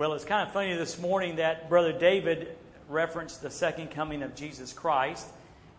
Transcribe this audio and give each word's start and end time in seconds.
Well, 0.00 0.14
it's 0.14 0.24
kind 0.24 0.48
of 0.48 0.54
funny 0.54 0.74
this 0.76 0.98
morning 0.98 1.36
that 1.36 1.68
Brother 1.68 1.92
David 1.92 2.56
referenced 2.88 3.42
the 3.42 3.50
second 3.50 3.90
coming 3.90 4.22
of 4.22 4.34
Jesus 4.34 4.72
Christ. 4.72 5.26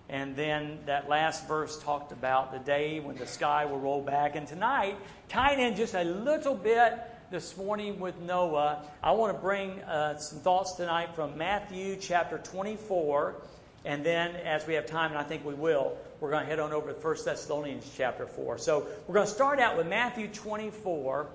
And 0.10 0.36
then 0.36 0.78
that 0.86 1.10
last 1.10 1.48
verse 1.48 1.82
talked 1.82 2.12
about 2.12 2.52
the 2.52 2.60
day 2.60 3.00
when 3.00 3.16
the 3.16 3.26
sky 3.26 3.66
will 3.66 3.80
roll 3.80 4.00
back. 4.00 4.36
And 4.36 4.48
tonight, 4.48 4.96
tying 5.28 5.60
in 5.60 5.76
just 5.76 5.96
a 5.96 6.04
little 6.04 6.54
bit 6.54 7.00
this 7.32 7.58
morning 7.58 8.00
with 8.00 8.16
Noah, 8.20 8.84
I 9.02 9.12
want 9.14 9.36
to 9.36 9.42
bring 9.42 9.82
uh, 9.82 10.20
some 10.20 10.38
thoughts 10.38 10.74
tonight 10.74 11.16
from 11.16 11.36
Matthew 11.36 11.96
chapter 11.96 12.38
24. 12.38 13.38
And 13.86 14.06
then, 14.06 14.36
as 14.36 14.68
we 14.68 14.76
have 14.76 14.86
time, 14.86 15.10
and 15.10 15.18
I 15.18 15.24
think 15.24 15.44
we 15.44 15.56
will, 15.56 15.98
we're 16.20 16.30
going 16.30 16.44
to 16.44 16.48
head 16.48 16.60
on 16.60 16.74
over 16.74 16.94
to 16.94 17.00
1 17.00 17.18
Thessalonians 17.26 17.92
chapter 17.98 18.28
4. 18.28 18.60
So 18.60 18.86
we're 19.08 19.16
going 19.16 19.26
to 19.26 19.34
start 19.34 19.60
out 19.60 19.78
with 19.78 19.88
Matthew 19.88 20.28
24 20.28 21.26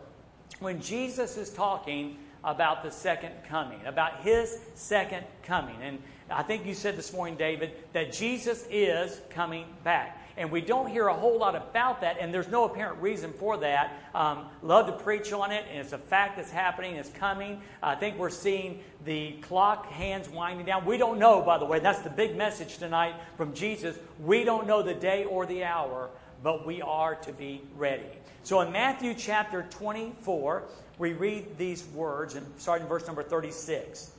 when 0.60 0.80
Jesus 0.80 1.36
is 1.36 1.50
talking 1.50 2.18
about 2.46 2.82
the 2.84 2.90
second 2.90 3.32
coming, 3.48 3.80
about 3.84 4.20
his 4.20 4.60
second 4.74 5.26
coming. 5.42 5.76
And 5.82 5.98
I 6.30 6.44
think 6.44 6.64
you 6.64 6.74
said 6.74 6.96
this 6.96 7.12
morning, 7.12 7.36
David, 7.36 7.72
that 7.92 8.12
Jesus 8.12 8.66
is 8.70 9.20
coming 9.30 9.66
back. 9.84 10.22
And 10.38 10.50
we 10.50 10.60
don't 10.60 10.88
hear 10.88 11.08
a 11.08 11.14
whole 11.14 11.38
lot 11.38 11.56
about 11.56 12.02
that, 12.02 12.18
and 12.20 12.32
there's 12.32 12.48
no 12.48 12.64
apparent 12.64 13.00
reason 13.00 13.32
for 13.32 13.56
that. 13.56 13.94
Um, 14.14 14.46
love 14.62 14.86
to 14.86 14.92
preach 14.92 15.32
on 15.32 15.50
it, 15.50 15.64
and 15.70 15.78
it's 15.78 15.92
a 15.92 15.98
fact 15.98 16.36
that's 16.36 16.50
happening, 16.50 16.96
it's 16.96 17.08
coming. 17.08 17.62
I 17.82 17.94
think 17.94 18.18
we're 18.18 18.28
seeing 18.28 18.80
the 19.06 19.32
clock 19.40 19.86
hands 19.86 20.28
winding 20.28 20.66
down. 20.66 20.84
We 20.84 20.98
don't 20.98 21.18
know, 21.18 21.40
by 21.40 21.56
the 21.56 21.64
way, 21.64 21.78
that's 21.78 22.00
the 22.00 22.10
big 22.10 22.36
message 22.36 22.76
tonight 22.76 23.14
from 23.38 23.54
Jesus. 23.54 23.96
We 24.20 24.44
don't 24.44 24.66
know 24.66 24.82
the 24.82 24.94
day 24.94 25.24
or 25.24 25.46
the 25.46 25.64
hour, 25.64 26.10
but 26.42 26.66
we 26.66 26.82
are 26.82 27.14
to 27.16 27.32
be 27.32 27.62
ready. 27.76 28.04
So 28.42 28.60
in 28.60 28.72
Matthew 28.72 29.14
chapter 29.14 29.66
24, 29.70 30.64
we 30.98 31.12
read 31.12 31.58
these 31.58 31.84
words, 31.88 32.34
and 32.34 32.46
starting 32.58 32.84
in 32.84 32.88
verse 32.88 33.06
number 33.06 33.22
36. 33.22 34.12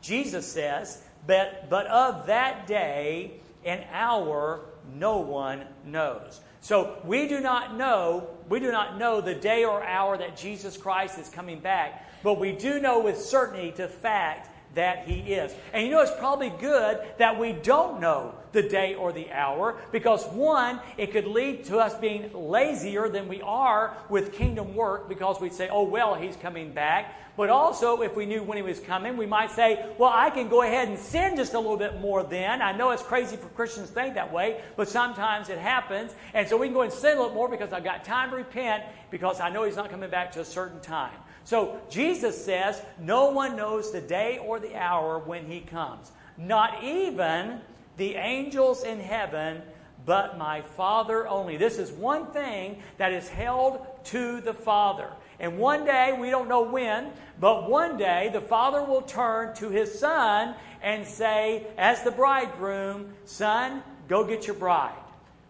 Jesus 0.00 0.46
says, 0.46 1.02
but, 1.26 1.68
but 1.70 1.86
of 1.86 2.26
that 2.26 2.66
day 2.66 3.32
and 3.64 3.84
hour 3.92 4.60
no 4.94 5.18
one 5.18 5.64
knows. 5.84 6.40
So 6.60 6.96
we 7.04 7.28
do 7.28 7.40
not 7.40 7.76
know, 7.76 8.28
we 8.48 8.60
do 8.60 8.70
not 8.70 8.98
know 8.98 9.20
the 9.20 9.34
day 9.34 9.64
or 9.64 9.82
hour 9.82 10.16
that 10.16 10.36
Jesus 10.36 10.76
Christ 10.76 11.18
is 11.18 11.28
coming 11.28 11.58
back, 11.58 12.08
but 12.22 12.38
we 12.38 12.52
do 12.52 12.80
know 12.80 13.00
with 13.00 13.20
certainty 13.20 13.72
to 13.72 13.88
fact 13.88 14.48
that 14.74 15.06
he 15.06 15.34
is. 15.34 15.54
And 15.72 15.84
you 15.84 15.90
know, 15.90 16.00
it's 16.00 16.16
probably 16.18 16.50
good 16.50 17.00
that 17.18 17.38
we 17.38 17.52
don't 17.52 18.00
know 18.00 18.34
the 18.52 18.62
day 18.62 18.94
or 18.94 19.12
the 19.12 19.30
hour 19.32 19.76
because, 19.92 20.24
one, 20.26 20.80
it 20.96 21.12
could 21.12 21.26
lead 21.26 21.64
to 21.64 21.78
us 21.78 21.94
being 21.94 22.30
lazier 22.32 23.08
than 23.08 23.28
we 23.28 23.40
are 23.42 23.96
with 24.08 24.32
kingdom 24.32 24.74
work 24.74 25.08
because 25.08 25.40
we'd 25.40 25.54
say, 25.54 25.68
oh, 25.70 25.84
well, 25.84 26.14
he's 26.14 26.36
coming 26.36 26.72
back. 26.72 27.18
But 27.34 27.48
also, 27.48 28.02
if 28.02 28.14
we 28.14 28.26
knew 28.26 28.42
when 28.42 28.58
he 28.58 28.62
was 28.62 28.78
coming, 28.78 29.16
we 29.16 29.24
might 29.24 29.50
say, 29.50 29.86
well, 29.96 30.12
I 30.14 30.28
can 30.28 30.50
go 30.50 30.62
ahead 30.62 30.88
and 30.88 30.98
sin 30.98 31.36
just 31.36 31.54
a 31.54 31.58
little 31.58 31.78
bit 31.78 31.98
more 31.98 32.22
then. 32.22 32.60
I 32.60 32.72
know 32.72 32.90
it's 32.90 33.02
crazy 33.02 33.36
for 33.36 33.48
Christians 33.48 33.88
to 33.88 33.94
think 33.94 34.14
that 34.14 34.30
way, 34.30 34.60
but 34.76 34.86
sometimes 34.86 35.48
it 35.48 35.56
happens. 35.56 36.14
And 36.34 36.46
so 36.46 36.58
we 36.58 36.66
can 36.66 36.74
go 36.74 36.82
and 36.82 36.92
sin 36.92 37.16
a 37.16 37.20
little 37.20 37.34
more 37.34 37.48
because 37.48 37.72
I've 37.72 37.84
got 37.84 38.04
time 38.04 38.30
to 38.30 38.36
repent 38.36 38.84
because 39.10 39.40
I 39.40 39.48
know 39.48 39.64
he's 39.64 39.76
not 39.76 39.90
coming 39.90 40.10
back 40.10 40.32
to 40.32 40.40
a 40.40 40.44
certain 40.44 40.80
time. 40.80 41.14
So 41.44 41.80
Jesus 41.90 42.44
says, 42.44 42.82
No 43.00 43.30
one 43.30 43.56
knows 43.56 43.90
the 43.90 44.00
day 44.00 44.38
or 44.38 44.60
the 44.60 44.76
hour 44.76 45.18
when 45.18 45.46
he 45.46 45.60
comes, 45.60 46.12
not 46.36 46.82
even 46.82 47.60
the 47.96 48.14
angels 48.14 48.84
in 48.84 49.00
heaven, 49.00 49.62
but 50.04 50.38
my 50.38 50.62
Father 50.62 51.28
only. 51.28 51.56
This 51.56 51.78
is 51.78 51.92
one 51.92 52.26
thing 52.26 52.82
that 52.98 53.12
is 53.12 53.28
held 53.28 53.86
to 54.04 54.40
the 54.40 54.54
Father. 54.54 55.10
And 55.38 55.58
one 55.58 55.84
day, 55.84 56.16
we 56.18 56.30
don't 56.30 56.48
know 56.48 56.62
when, 56.62 57.10
but 57.40 57.68
one 57.68 57.96
day 57.96 58.30
the 58.32 58.40
Father 58.40 58.82
will 58.82 59.02
turn 59.02 59.54
to 59.56 59.70
his 59.70 59.98
Son 59.98 60.54
and 60.82 61.06
say, 61.06 61.66
as 61.76 62.02
the 62.02 62.10
bridegroom, 62.10 63.12
Son, 63.24 63.82
go 64.08 64.24
get 64.24 64.46
your 64.46 64.56
bride. 64.56 64.94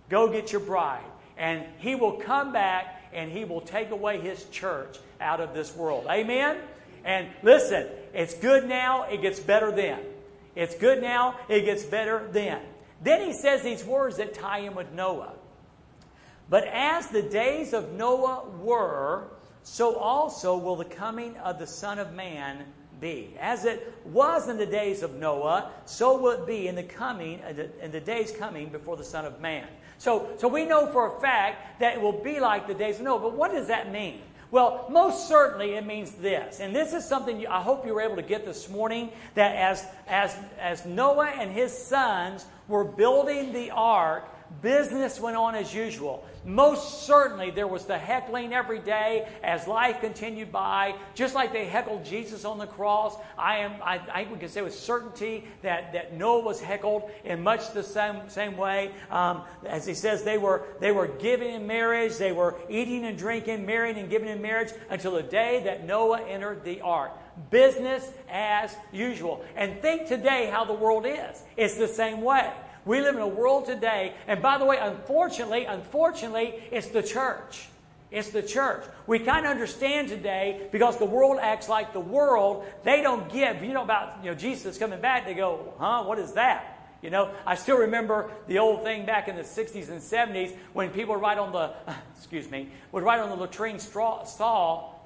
Go 0.08 0.30
get 0.30 0.52
your 0.52 0.60
bride. 0.60 1.04
And 1.36 1.64
he 1.78 1.94
will 1.94 2.12
come 2.12 2.52
back 2.52 3.02
and 3.12 3.30
he 3.30 3.44
will 3.44 3.60
take 3.60 3.90
away 3.90 4.20
his 4.20 4.44
church 4.50 4.98
out 5.22 5.40
of 5.40 5.54
this 5.54 5.74
world. 5.74 6.06
Amen? 6.10 6.58
And 7.04 7.28
listen, 7.42 7.86
it's 8.12 8.34
good 8.34 8.68
now, 8.68 9.04
it 9.04 9.22
gets 9.22 9.40
better 9.40 9.72
then. 9.72 10.00
It's 10.54 10.74
good 10.74 11.00
now, 11.00 11.38
it 11.48 11.64
gets 11.64 11.84
better 11.84 12.28
then. 12.30 12.60
Then 13.02 13.22
he 13.22 13.32
says 13.32 13.62
these 13.62 13.84
words 13.84 14.18
that 14.18 14.34
tie 14.34 14.58
in 14.58 14.74
with 14.74 14.92
Noah. 14.92 15.32
But 16.48 16.66
as 16.66 17.08
the 17.08 17.22
days 17.22 17.72
of 17.72 17.92
Noah 17.92 18.48
were, 18.60 19.28
so 19.62 19.96
also 19.96 20.56
will 20.56 20.76
the 20.76 20.84
coming 20.84 21.36
of 21.38 21.58
the 21.58 21.66
Son 21.66 21.98
of 21.98 22.12
Man 22.12 22.64
be. 23.00 23.34
As 23.40 23.64
it 23.64 23.92
was 24.04 24.48
in 24.48 24.58
the 24.58 24.66
days 24.66 25.02
of 25.02 25.14
Noah, 25.14 25.70
so 25.86 26.16
will 26.18 26.42
it 26.42 26.46
be 26.46 26.68
in 26.68 26.74
the 26.74 26.82
coming 26.82 27.40
in 27.82 27.90
the 27.90 28.00
days 28.00 28.32
coming 28.32 28.68
before 28.68 28.96
the 28.96 29.04
Son 29.04 29.24
of 29.24 29.40
Man. 29.40 29.66
So, 29.98 30.30
so 30.38 30.48
we 30.48 30.64
know 30.64 30.86
for 30.88 31.16
a 31.16 31.20
fact 31.20 31.80
that 31.80 31.94
it 31.94 32.00
will 32.00 32.12
be 32.12 32.40
like 32.40 32.66
the 32.66 32.74
days 32.74 32.96
of 32.96 33.02
Noah. 33.02 33.20
But 33.20 33.34
what 33.34 33.52
does 33.52 33.68
that 33.68 33.92
mean? 33.92 34.20
Well, 34.52 34.84
most 34.90 35.28
certainly 35.28 35.76
it 35.76 35.86
means 35.86 36.12
this. 36.12 36.60
And 36.60 36.76
this 36.76 36.92
is 36.92 37.08
something 37.08 37.40
you, 37.40 37.48
I 37.48 37.62
hope 37.62 37.86
you 37.86 37.94
were 37.94 38.02
able 38.02 38.16
to 38.16 38.22
get 38.22 38.44
this 38.44 38.68
morning 38.68 39.08
that 39.34 39.56
as, 39.56 39.86
as, 40.06 40.36
as 40.60 40.84
Noah 40.84 41.32
and 41.38 41.50
his 41.50 41.76
sons 41.76 42.44
were 42.68 42.84
building 42.84 43.54
the 43.54 43.70
ark, 43.70 44.28
business 44.60 45.18
went 45.18 45.36
on 45.36 45.54
as 45.54 45.74
usual. 45.74 46.24
Most 46.44 47.06
certainly, 47.06 47.50
there 47.50 47.68
was 47.68 47.86
the 47.86 47.96
heckling 47.96 48.52
every 48.52 48.80
day 48.80 49.28
as 49.42 49.68
life 49.68 50.00
continued 50.00 50.50
by, 50.50 50.94
just 51.14 51.34
like 51.34 51.52
they 51.52 51.66
heckled 51.66 52.04
Jesus 52.04 52.44
on 52.44 52.58
the 52.58 52.66
cross. 52.66 53.16
I 53.38 53.58
am, 53.58 53.80
I, 53.82 54.00
I 54.12 54.28
we 54.30 54.38
can 54.38 54.48
say 54.48 54.60
with 54.60 54.74
certainty 54.74 55.44
that, 55.62 55.92
that 55.92 56.14
Noah 56.14 56.42
was 56.42 56.60
heckled 56.60 57.10
in 57.24 57.42
much 57.42 57.72
the 57.72 57.82
same, 57.82 58.28
same 58.28 58.56
way. 58.56 58.90
Um, 59.10 59.42
as 59.64 59.86
he 59.86 59.94
says, 59.94 60.24
they 60.24 60.38
were, 60.38 60.64
they 60.80 60.90
were 60.90 61.06
giving 61.06 61.54
in 61.54 61.66
marriage, 61.66 62.16
they 62.16 62.32
were 62.32 62.56
eating 62.68 63.04
and 63.04 63.16
drinking, 63.16 63.64
marrying 63.64 63.96
and 63.96 64.10
giving 64.10 64.28
in 64.28 64.42
marriage 64.42 64.72
until 64.90 65.12
the 65.12 65.22
day 65.22 65.62
that 65.64 65.86
Noah 65.86 66.22
entered 66.22 66.64
the 66.64 66.80
ark 66.80 67.12
business 67.50 68.10
as 68.30 68.74
usual. 68.92 69.44
And 69.56 69.80
think 69.80 70.06
today 70.06 70.48
how 70.50 70.64
the 70.64 70.74
world 70.74 71.06
is. 71.06 71.42
It's 71.56 71.76
the 71.76 71.88
same 71.88 72.20
way. 72.20 72.52
We 72.84 73.00
live 73.00 73.14
in 73.14 73.20
a 73.20 73.28
world 73.28 73.66
today, 73.66 74.14
and 74.26 74.42
by 74.42 74.58
the 74.58 74.64
way, 74.64 74.78
unfortunately, 74.80 75.64
unfortunately, 75.64 76.54
it's 76.70 76.88
the 76.88 77.02
church. 77.02 77.68
It's 78.10 78.30
the 78.30 78.42
church. 78.42 78.84
We 79.06 79.20
kind 79.20 79.46
of 79.46 79.52
understand 79.52 80.08
today 80.08 80.68
because 80.70 80.98
the 80.98 81.06
world 81.06 81.38
acts 81.40 81.68
like 81.68 81.92
the 81.92 82.00
world. 82.00 82.66
They 82.84 83.00
don't 83.00 83.32
give. 83.32 83.62
You 83.62 83.72
know 83.72 83.82
about 83.82 84.22
you 84.22 84.30
know 84.30 84.36
Jesus 84.36 84.76
coming 84.76 85.00
back. 85.00 85.24
They 85.24 85.34
go, 85.34 85.72
huh? 85.78 86.04
What 86.04 86.18
is 86.18 86.32
that? 86.32 86.72
You 87.02 87.10
know, 87.10 87.32
I 87.44 87.56
still 87.56 87.78
remember 87.78 88.30
the 88.46 88.58
old 88.58 88.84
thing 88.84 89.06
back 89.06 89.26
in 89.26 89.34
the 89.34 89.42
60s 89.42 89.88
and 89.88 90.00
70s 90.00 90.56
when 90.72 90.90
people 90.90 91.16
write 91.16 91.36
on 91.36 91.52
the, 91.52 91.72
excuse 92.16 92.48
me, 92.48 92.68
would 92.92 93.02
write 93.02 93.18
on 93.18 93.28
the 93.28 93.34
latrine 93.34 93.80
straw, 93.80 94.22
stall, 94.24 95.04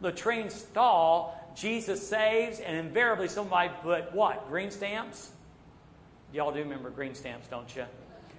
latrine 0.00 0.48
stall, 0.48 1.38
Jesus 1.54 2.08
saves, 2.08 2.60
and 2.60 2.74
invariably 2.76 3.28
somebody 3.28 3.70
put 3.82 4.14
what? 4.14 4.48
Green 4.48 4.70
stamps? 4.70 5.32
Y'all 6.34 6.52
do 6.52 6.58
remember 6.58 6.90
green 6.90 7.14
stamps, 7.14 7.46
don't 7.46 7.76
you? 7.76 7.84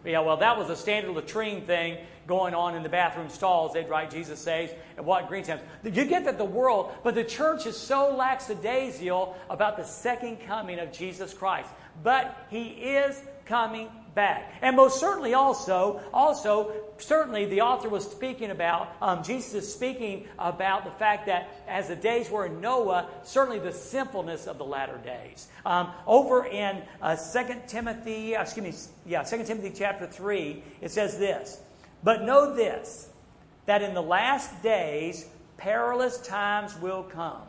Yeah, 0.03 0.19
well, 0.19 0.35
that 0.38 0.57
was 0.57 0.69
a 0.69 0.75
standard 0.75 1.16
latrine 1.16 1.61
thing 1.61 1.97
going 2.28 2.53
on 2.53 2.75
in 2.75 2.83
the 2.83 2.89
bathroom 2.89 3.29
stalls. 3.29 3.72
They'd 3.72 3.88
write 3.88 4.11
Jesus 4.11 4.38
saves 4.38 4.73
and 4.97 5.06
what 5.06 5.29
green 5.29 5.45
stamps. 5.45 5.63
You 5.81 6.03
get 6.03 6.25
that 6.25 6.38
the 6.38 6.44
world, 6.44 6.91
but 7.05 7.16
the 7.16 7.23
church 7.23 7.66
is 7.66 7.78
so 7.78 8.13
lackadaisical 8.13 9.38
about 9.50 9.78
the 9.78 9.85
second 9.85 10.41
coming 10.41 10.78
of 10.79 10.91
Jesus 10.91 11.34
Christ. 11.34 11.69
But 12.03 12.38
he 12.50 12.66
is 12.66 13.22
coming 13.45 13.88
back. 14.16 14.52
And 14.62 14.76
most 14.76 15.00
certainly 15.00 15.34
also, 15.34 16.02
also, 16.14 16.72
certainly 16.98 17.46
the 17.46 17.62
author 17.62 17.90
was 17.90 18.09
speaking 18.09 18.50
about, 18.50 18.96
um, 19.02 19.23
Jesus 19.23 19.53
is 19.53 19.73
speaking 19.73 20.28
about 20.40 20.85
the 20.85 20.91
fact 20.91 21.26
that 21.28 21.50
as 21.67 21.90
the 21.90 21.96
days 21.96 22.29
were 22.29 22.46
in 22.46 22.62
Noah, 22.62 23.09
certainly 23.23 23.59
the 23.59 23.73
sinfulness 23.73 24.47
of 24.47 24.58
the 24.58 24.64
latter 24.66 24.97
days. 24.97 25.47
Um, 25.66 25.91
over 26.08 26.46
in 26.46 26.82
uh, 27.02 27.16
2 27.16 27.56
Timothy, 27.67 28.35
uh, 28.35 28.41
excuse 28.41 28.66
me, 29.06 29.12
yeah, 29.12 29.23
2 29.23 29.44
Timothy 29.44 29.73
chapter 29.76 30.08
3, 30.08 30.64
it 30.82 30.91
says 30.91 31.20
this, 31.20 31.59
But 32.03 32.23
know 32.23 32.56
this, 32.56 33.09
that 33.66 33.82
in 33.82 33.94
the 33.94 34.02
last 34.02 34.64
days 34.64 35.28
perilous 35.58 36.18
times 36.20 36.79
will 36.79 37.03
come. 37.03 37.41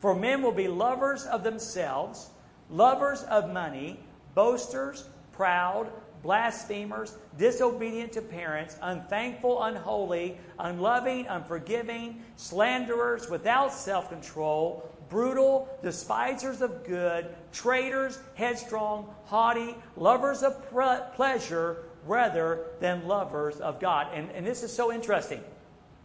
For 0.00 0.14
men 0.14 0.42
will 0.42 0.52
be 0.52 0.68
lovers 0.68 1.24
of 1.26 1.42
themselves, 1.42 2.30
lovers 2.70 3.22
of 3.24 3.52
money, 3.52 4.00
boasters, 4.34 5.08
proud, 5.32 5.90
blasphemers, 6.28 7.16
disobedient 7.38 8.12
to 8.12 8.20
parents, 8.20 8.76
unthankful, 8.82 9.62
unholy, 9.62 10.36
unloving, 10.58 11.26
unforgiving, 11.26 12.22
slanderers, 12.36 13.30
without 13.30 13.72
self 13.72 14.10
control, 14.10 14.86
brutal, 15.08 15.66
despisers 15.82 16.60
of 16.60 16.84
good, 16.84 17.34
traitors, 17.50 18.18
headstrong, 18.34 19.08
haughty, 19.24 19.74
lovers 19.96 20.42
of 20.42 20.70
pre- 20.70 20.98
pleasure 21.14 21.84
rather 22.06 22.66
than 22.78 23.08
lovers 23.08 23.56
of 23.60 23.80
God. 23.80 24.08
And, 24.12 24.30
and 24.32 24.46
this 24.46 24.62
is 24.62 24.70
so 24.70 24.92
interesting. 24.92 25.40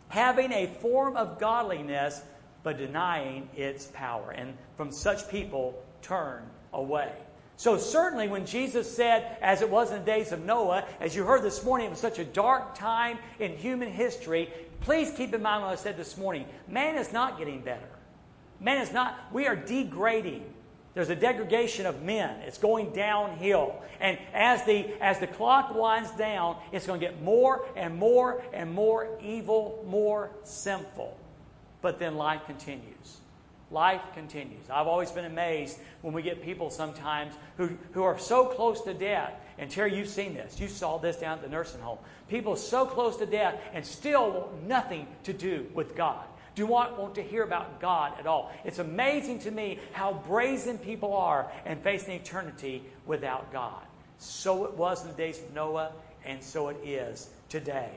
Having 0.07 0.53
a 0.53 0.67
form 0.79 1.17
of 1.17 1.37
godliness, 1.37 2.21
but 2.63 2.77
denying 2.77 3.49
its 3.57 3.87
power. 3.87 4.31
And 4.31 4.53
from 4.77 4.89
such 4.89 5.29
people, 5.29 5.83
turn 6.01 6.43
away. 6.71 7.11
So, 7.55 7.77
certainly, 7.77 8.27
when 8.27 8.45
Jesus 8.45 8.94
said, 8.94 9.38
as 9.41 9.61
it 9.61 9.69
was 9.69 9.91
in 9.91 10.00
the 10.00 10.05
days 10.05 10.31
of 10.31 10.44
Noah, 10.44 10.85
as 11.00 11.15
you 11.15 11.23
heard 11.23 11.44
this 11.44 11.63
morning, 11.63 11.88
it 11.88 11.91
was 11.91 12.00
such 12.00 12.19
a 12.19 12.25
dark 12.25 12.75
time 12.75 13.19
in 13.39 13.55
human 13.55 13.91
history. 13.91 14.50
Please 14.81 15.11
keep 15.15 15.33
in 15.33 15.41
mind 15.41 15.63
what 15.63 15.71
I 15.71 15.75
said 15.75 15.95
this 15.95 16.17
morning. 16.17 16.45
Man 16.67 16.97
is 16.97 17.13
not 17.13 17.38
getting 17.38 17.61
better. 17.61 17.88
Man 18.59 18.81
is 18.81 18.91
not, 18.91 19.17
we 19.31 19.45
are 19.47 19.55
degrading. 19.55 20.44
There's 20.94 21.09
a 21.09 21.15
degradation 21.15 21.85
of 21.85 22.03
men. 22.03 22.41
It's 22.41 22.57
going 22.57 22.91
downhill. 22.91 23.81
And 23.99 24.17
as 24.33 24.63
the, 24.65 24.88
as 25.01 25.19
the 25.19 25.27
clock 25.27 25.73
winds 25.73 26.11
down, 26.11 26.57
it's 26.71 26.85
going 26.85 26.99
to 26.99 27.06
get 27.06 27.21
more 27.23 27.65
and 27.75 27.97
more 27.97 28.44
and 28.53 28.73
more 28.73 29.17
evil, 29.21 29.83
more 29.88 30.31
sinful. 30.44 31.17
But 31.81 31.99
then 31.99 32.15
life 32.15 32.41
continues. 32.45 33.21
Life 33.73 34.01
continues. 34.13 34.69
I've 34.69 34.85
always 34.85 35.09
been 35.09 35.25
amazed 35.25 35.79
when 36.03 36.13
we 36.13 36.21
get 36.21 36.43
people 36.43 36.69
sometimes 36.69 37.33
who, 37.57 37.71
who 37.93 38.03
are 38.03 38.19
so 38.19 38.45
close 38.45 38.81
to 38.81 38.93
death. 38.93 39.33
And 39.57 39.69
Terry, 39.69 39.97
you've 39.97 40.09
seen 40.09 40.35
this. 40.35 40.59
You 40.59 40.67
saw 40.67 40.99
this 40.99 41.17
down 41.17 41.39
at 41.39 41.43
the 41.43 41.49
nursing 41.49 41.81
home. 41.81 41.97
People 42.29 42.55
so 42.55 42.85
close 42.85 43.17
to 43.17 43.25
death 43.25 43.59
and 43.73 43.83
still 43.83 44.31
want 44.31 44.67
nothing 44.67 45.07
to 45.23 45.33
do 45.33 45.65
with 45.73 45.95
God. 45.95 46.23
Do 46.53 46.67
not 46.67 46.99
want 46.99 47.15
to 47.15 47.23
hear 47.23 47.41
about 47.41 47.81
God 47.81 48.13
at 48.19 48.27
all. 48.27 48.51
It's 48.63 48.77
amazing 48.77 49.39
to 49.39 49.51
me 49.51 49.79
how 49.91 50.21
brazen 50.27 50.77
people 50.77 51.15
are 51.15 51.51
and 51.65 51.81
facing 51.81 52.13
eternity 52.13 52.83
without 53.07 53.51
God. 53.51 53.81
So 54.19 54.65
it 54.65 54.73
was 54.75 55.01
in 55.01 55.09
the 55.09 55.17
days 55.17 55.39
of 55.39 55.51
Noah, 55.53 55.93
and 56.25 56.43
so 56.43 56.69
it 56.69 56.77
is 56.85 57.31
today. 57.49 57.89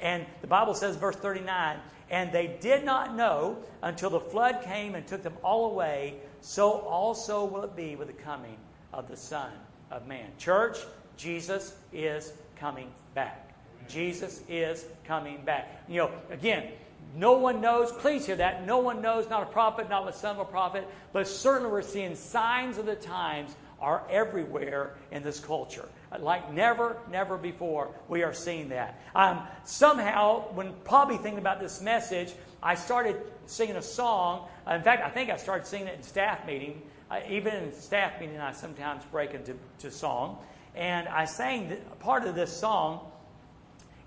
And 0.00 0.24
the 0.40 0.46
Bible 0.46 0.72
says, 0.72 0.96
verse 0.96 1.16
39, 1.16 1.76
and 2.10 2.32
they 2.32 2.56
did 2.60 2.84
not 2.84 3.14
know 3.14 3.58
until 3.82 4.10
the 4.10 4.20
flood 4.20 4.62
came 4.62 4.94
and 4.94 5.06
took 5.06 5.22
them 5.22 5.36
all 5.42 5.70
away, 5.72 6.14
so 6.40 6.70
also 6.70 7.44
will 7.44 7.62
it 7.64 7.76
be 7.76 7.96
with 7.96 8.08
the 8.08 8.22
coming 8.22 8.56
of 8.92 9.08
the 9.08 9.16
Son 9.16 9.50
of 9.90 10.06
Man. 10.06 10.30
Church, 10.38 10.78
Jesus 11.16 11.74
is 11.92 12.32
coming 12.56 12.90
back. 13.14 13.44
Jesus 13.88 14.42
is 14.48 14.86
coming 15.04 15.42
back. 15.44 15.82
You 15.88 15.98
know, 15.98 16.10
again, 16.30 16.68
no 17.16 17.32
one 17.32 17.60
knows, 17.60 17.90
please 17.92 18.26
hear 18.26 18.36
that. 18.36 18.66
No 18.66 18.78
one 18.78 19.00
knows, 19.00 19.28
not 19.30 19.42
a 19.42 19.46
prophet, 19.46 19.88
not 19.88 20.04
the 20.04 20.12
son 20.12 20.36
of 20.36 20.40
a 20.40 20.44
prophet, 20.44 20.86
but 21.12 21.26
certainly 21.26 21.70
we're 21.70 21.82
seeing 21.82 22.14
signs 22.14 22.76
of 22.78 22.86
the 22.86 22.96
times 22.96 23.56
are 23.80 24.02
everywhere 24.10 24.94
in 25.10 25.22
this 25.22 25.40
culture. 25.40 25.88
Like 26.18 26.52
never, 26.52 26.96
never 27.10 27.36
before, 27.36 27.90
we 28.08 28.22
are 28.22 28.32
seeing 28.32 28.70
that. 28.70 29.00
Um, 29.14 29.42
somehow, 29.64 30.44
when 30.54 30.72
probably 30.84 31.18
thinking 31.18 31.38
about 31.38 31.60
this 31.60 31.82
message, 31.82 32.32
I 32.62 32.76
started 32.76 33.16
singing 33.46 33.76
a 33.76 33.82
song. 33.82 34.48
Uh, 34.66 34.74
in 34.74 34.82
fact, 34.82 35.02
I 35.02 35.10
think 35.10 35.30
I 35.30 35.36
started 35.36 35.66
singing 35.66 35.88
it 35.88 35.96
in 35.96 36.02
staff 36.02 36.46
meeting. 36.46 36.82
Uh, 37.10 37.20
even 37.28 37.54
in 37.54 37.72
staff 37.72 38.20
meeting, 38.20 38.38
I 38.38 38.52
sometimes 38.52 39.04
break 39.06 39.34
into 39.34 39.56
to 39.80 39.90
song. 39.90 40.38
And 40.74 41.08
I 41.08 41.24
sang 41.24 41.76
part 41.98 42.26
of 42.26 42.34
this 42.34 42.54
song, 42.56 43.10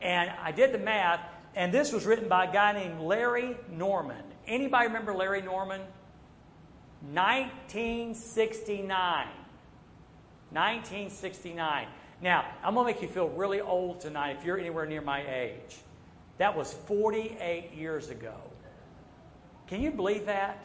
and 0.02 0.32
I 0.42 0.52
did 0.52 0.72
the 0.72 0.78
math, 0.78 1.20
and 1.56 1.74
this 1.74 1.92
was 1.92 2.06
written 2.06 2.30
by 2.30 2.46
a 2.46 2.54
guy 2.54 2.74
named 2.74 3.02
Larry 3.02 3.58
Norman. 3.70 4.24
Anybody 4.48 4.88
remember 4.88 5.14
Larry 5.14 5.42
Norman? 5.42 5.82
1969. 7.12 9.28
1969. 10.52 11.88
Now, 12.22 12.46
I'm 12.64 12.76
going 12.76 12.86
to 12.86 12.94
make 12.94 13.02
you 13.02 13.08
feel 13.08 13.30
really 13.30 13.62
old 13.62 14.02
tonight 14.02 14.38
if 14.40 14.46
you're 14.46 14.60
anywhere 14.60 14.86
near 14.86 15.02
my 15.02 15.22
age. 15.22 15.78
That 16.38 16.56
was 16.56 16.74
48 16.74 17.74
years 17.74 18.10
ago. 18.10 18.36
Can 19.68 19.82
you 19.82 19.92
believe 19.92 20.26
that? 20.26 20.60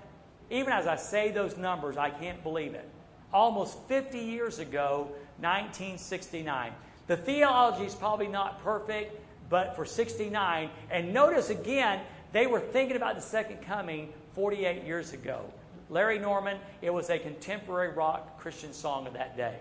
Even 0.51 0.73
as 0.73 0.87
I 0.87 0.97
say 0.97 1.31
those 1.31 1.57
numbers, 1.57 1.97
I 1.97 2.11
can't 2.11 2.43
believe 2.43 2.75
it. 2.75 2.89
Almost 3.33 3.79
50 3.89 4.19
years 4.19 4.59
ago, 4.59 5.09
1969. 5.39 6.73
The 7.07 7.17
theology 7.17 7.85
is 7.85 7.95
probably 7.95 8.29
not 8.29 8.63
perfect, 8.63 9.21
but 9.49 9.77
for 9.77 9.85
69, 9.85 10.71
and 10.91 11.15
notice 11.15 11.51
again, 11.51 12.01
they 12.33 12.47
were 12.47 12.61
thinking 12.61 12.97
about 12.97 13.15
the 13.15 13.23
second 13.23 13.63
coming 13.63 14.13
48 14.35 14.85
years 14.85 15.13
ago. 15.13 15.45
Larry 15.89 16.19
Norman, 16.19 16.59
it 16.83 16.93
was 16.93 17.11
a 17.11 17.19
contemporary 17.19 17.93
rock 17.93 18.41
Christian 18.41 18.73
song 18.73 19.07
of 19.07 19.13
that 19.13 19.37
day. 19.37 19.57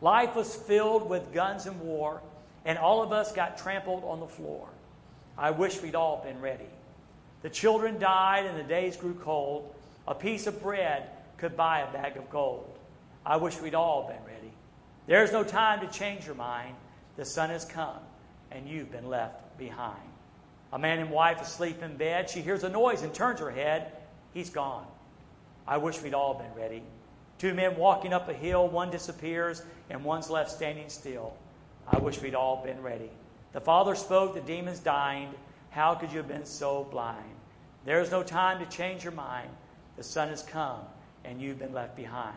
Life 0.00 0.34
was 0.34 0.54
filled 0.54 1.08
with 1.08 1.32
guns 1.32 1.66
and 1.66 1.80
war, 1.80 2.22
and 2.64 2.78
all 2.78 3.02
of 3.02 3.12
us 3.12 3.32
got 3.32 3.58
trampled 3.58 4.04
on 4.04 4.20
the 4.20 4.26
floor. 4.26 4.68
I 5.36 5.50
wish 5.50 5.80
we'd 5.82 5.94
all 5.94 6.22
been 6.24 6.40
ready. 6.40 6.68
The 7.42 7.50
children 7.50 7.98
died 7.98 8.46
and 8.46 8.58
the 8.58 8.64
days 8.64 8.96
grew 8.96 9.14
cold. 9.14 9.74
A 10.06 10.14
piece 10.14 10.46
of 10.46 10.62
bread 10.62 11.08
could 11.38 11.56
buy 11.56 11.80
a 11.80 11.92
bag 11.92 12.16
of 12.16 12.28
gold. 12.30 12.78
I 13.24 13.36
wish 13.36 13.60
we'd 13.60 13.74
all 13.74 14.06
been 14.06 14.24
ready. 14.26 14.52
There's 15.06 15.32
no 15.32 15.42
time 15.42 15.80
to 15.80 15.86
change 15.86 16.26
your 16.26 16.34
mind. 16.34 16.74
The 17.16 17.24
Son 17.24 17.50
has 17.50 17.64
come 17.64 17.98
and 18.50 18.68
you've 18.68 18.92
been 18.92 19.08
left 19.08 19.56
behind. 19.58 19.96
A 20.72 20.78
man 20.78 20.98
and 20.98 21.10
wife 21.10 21.40
asleep 21.40 21.82
in 21.82 21.96
bed. 21.96 22.28
She 22.30 22.40
hears 22.40 22.64
a 22.64 22.68
noise 22.68 23.02
and 23.02 23.12
turns 23.12 23.40
her 23.40 23.50
head. 23.50 23.92
He's 24.32 24.50
gone. 24.50 24.86
I 25.66 25.78
wish 25.78 26.00
we'd 26.02 26.14
all 26.14 26.34
been 26.34 26.54
ready. 26.54 26.82
Two 27.40 27.54
men 27.54 27.74
walking 27.76 28.12
up 28.12 28.28
a 28.28 28.34
hill, 28.34 28.68
one 28.68 28.90
disappears, 28.90 29.62
and 29.88 30.04
one's 30.04 30.28
left 30.28 30.50
standing 30.50 30.90
still. 30.90 31.32
I 31.88 31.96
wish 31.98 32.20
we'd 32.20 32.34
all 32.34 32.62
been 32.62 32.82
ready. 32.82 33.08
The 33.54 33.62
father 33.62 33.94
spoke, 33.94 34.34
the 34.34 34.42
demons 34.42 34.78
dined. 34.78 35.32
How 35.70 35.94
could 35.94 36.10
you 36.10 36.18
have 36.18 36.28
been 36.28 36.44
so 36.44 36.84
blind? 36.84 37.34
There 37.86 37.98
is 38.02 38.10
no 38.10 38.22
time 38.22 38.58
to 38.58 38.66
change 38.66 39.04
your 39.04 39.14
mind. 39.14 39.48
The 39.96 40.02
Son 40.02 40.28
has 40.28 40.42
come, 40.42 40.80
and 41.24 41.40
you've 41.40 41.58
been 41.58 41.72
left 41.72 41.96
behind. 41.96 42.36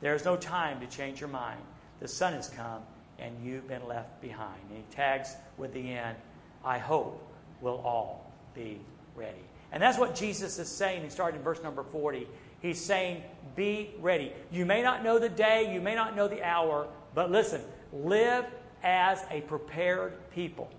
There 0.00 0.14
is 0.14 0.24
no 0.24 0.36
time 0.36 0.78
to 0.78 0.86
change 0.86 1.18
your 1.18 1.28
mind. 1.28 1.60
The 1.98 2.06
Son 2.06 2.32
has 2.34 2.48
come, 2.48 2.82
and 3.18 3.34
you've 3.44 3.66
been 3.66 3.88
left 3.88 4.20
behind. 4.20 4.60
And 4.68 4.78
he 4.78 4.84
tags 4.94 5.34
with 5.56 5.74
the 5.74 5.92
end, 5.92 6.16
I 6.64 6.78
hope 6.78 7.20
we'll 7.60 7.80
all 7.80 8.30
be 8.54 8.78
ready. 9.16 9.42
And 9.72 9.82
that's 9.82 9.98
what 9.98 10.14
Jesus 10.14 10.60
is 10.60 10.68
saying. 10.68 11.02
He 11.02 11.10
started 11.10 11.38
in 11.38 11.42
verse 11.42 11.60
number 11.64 11.82
40. 11.82 12.28
He's 12.60 12.80
saying, 12.82 13.22
Be 13.54 13.90
ready. 14.00 14.32
You 14.50 14.66
may 14.66 14.82
not 14.82 15.04
know 15.04 15.18
the 15.18 15.28
day, 15.28 15.72
you 15.72 15.80
may 15.80 15.94
not 15.94 16.16
know 16.16 16.28
the 16.28 16.42
hour, 16.42 16.88
but 17.14 17.30
listen, 17.30 17.62
live 17.92 18.46
as 18.82 19.24
a 19.30 19.40
prepared 19.42 20.30
people. 20.30 20.70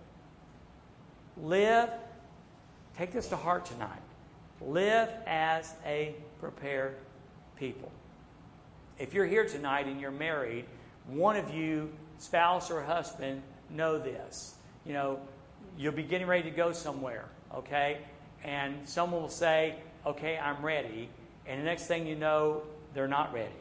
Live, 1.42 1.90
take 2.98 3.12
this 3.12 3.28
to 3.28 3.36
heart 3.36 3.66
tonight. 3.66 4.02
Live 4.62 5.10
as 5.28 5.74
a 5.86 6.16
prepared 6.40 6.96
people. 7.56 7.92
If 8.98 9.14
you're 9.14 9.28
here 9.28 9.46
tonight 9.46 9.86
and 9.86 10.02
you're 10.02 10.10
married, 10.10 10.66
one 11.06 11.36
of 11.36 11.54
you 11.54 11.92
spouse 12.18 12.72
or 12.72 12.81
husband 12.81 13.42
know 13.69 13.98
this. 13.98 14.56
You 14.86 14.94
know, 14.94 15.19
you'll 15.78 15.94
be 15.94 16.04
getting 16.04 16.28
ready 16.28 16.50
to 16.50 16.56
go 16.56 16.72
somewhere, 16.72 17.26
okay? 17.54 18.00
And 18.44 18.88
someone 18.88 19.22
will 19.22 19.30
say, 19.30 19.76
okay, 20.06 20.38
I'm 20.38 20.64
ready. 20.64 21.10
And 21.47 21.59
the 21.59 21.66
next 21.66 21.87
thing 21.87 22.06
you 22.06 22.16
know, 22.16 22.63
they're 22.94 23.07
not 23.07 23.33
ready. 23.33 23.54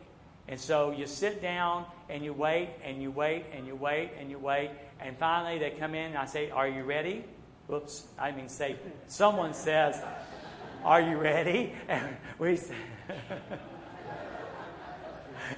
And 0.49 0.61
so 0.61 0.93
you 0.93 1.07
sit 1.07 1.43
down 1.43 1.87
and 2.09 2.25
you 2.25 2.33
wait 2.33 2.71
and 2.85 3.03
you 3.03 3.11
wait 3.11 3.47
and 3.53 3.67
you 3.67 3.75
wait 3.75 4.11
and 4.19 4.31
you 4.31 4.39
wait. 4.39 4.71
And 5.01 5.17
finally 5.19 5.59
they 5.59 5.71
come 5.71 5.95
in 5.95 6.07
and 6.07 6.17
I 6.17 6.27
say, 6.27 6.51
Are 6.51 6.69
you 6.69 6.85
ready? 6.85 7.25
Whoops, 7.67 8.07
I 8.19 8.31
mean, 8.31 8.49
say, 8.49 8.77
someone 9.09 9.55
says, 9.55 10.01
Are 10.85 11.01
you 11.01 11.17
ready? 11.17 11.73
And 11.89 12.17
we 12.39 12.57
say, 12.57 12.77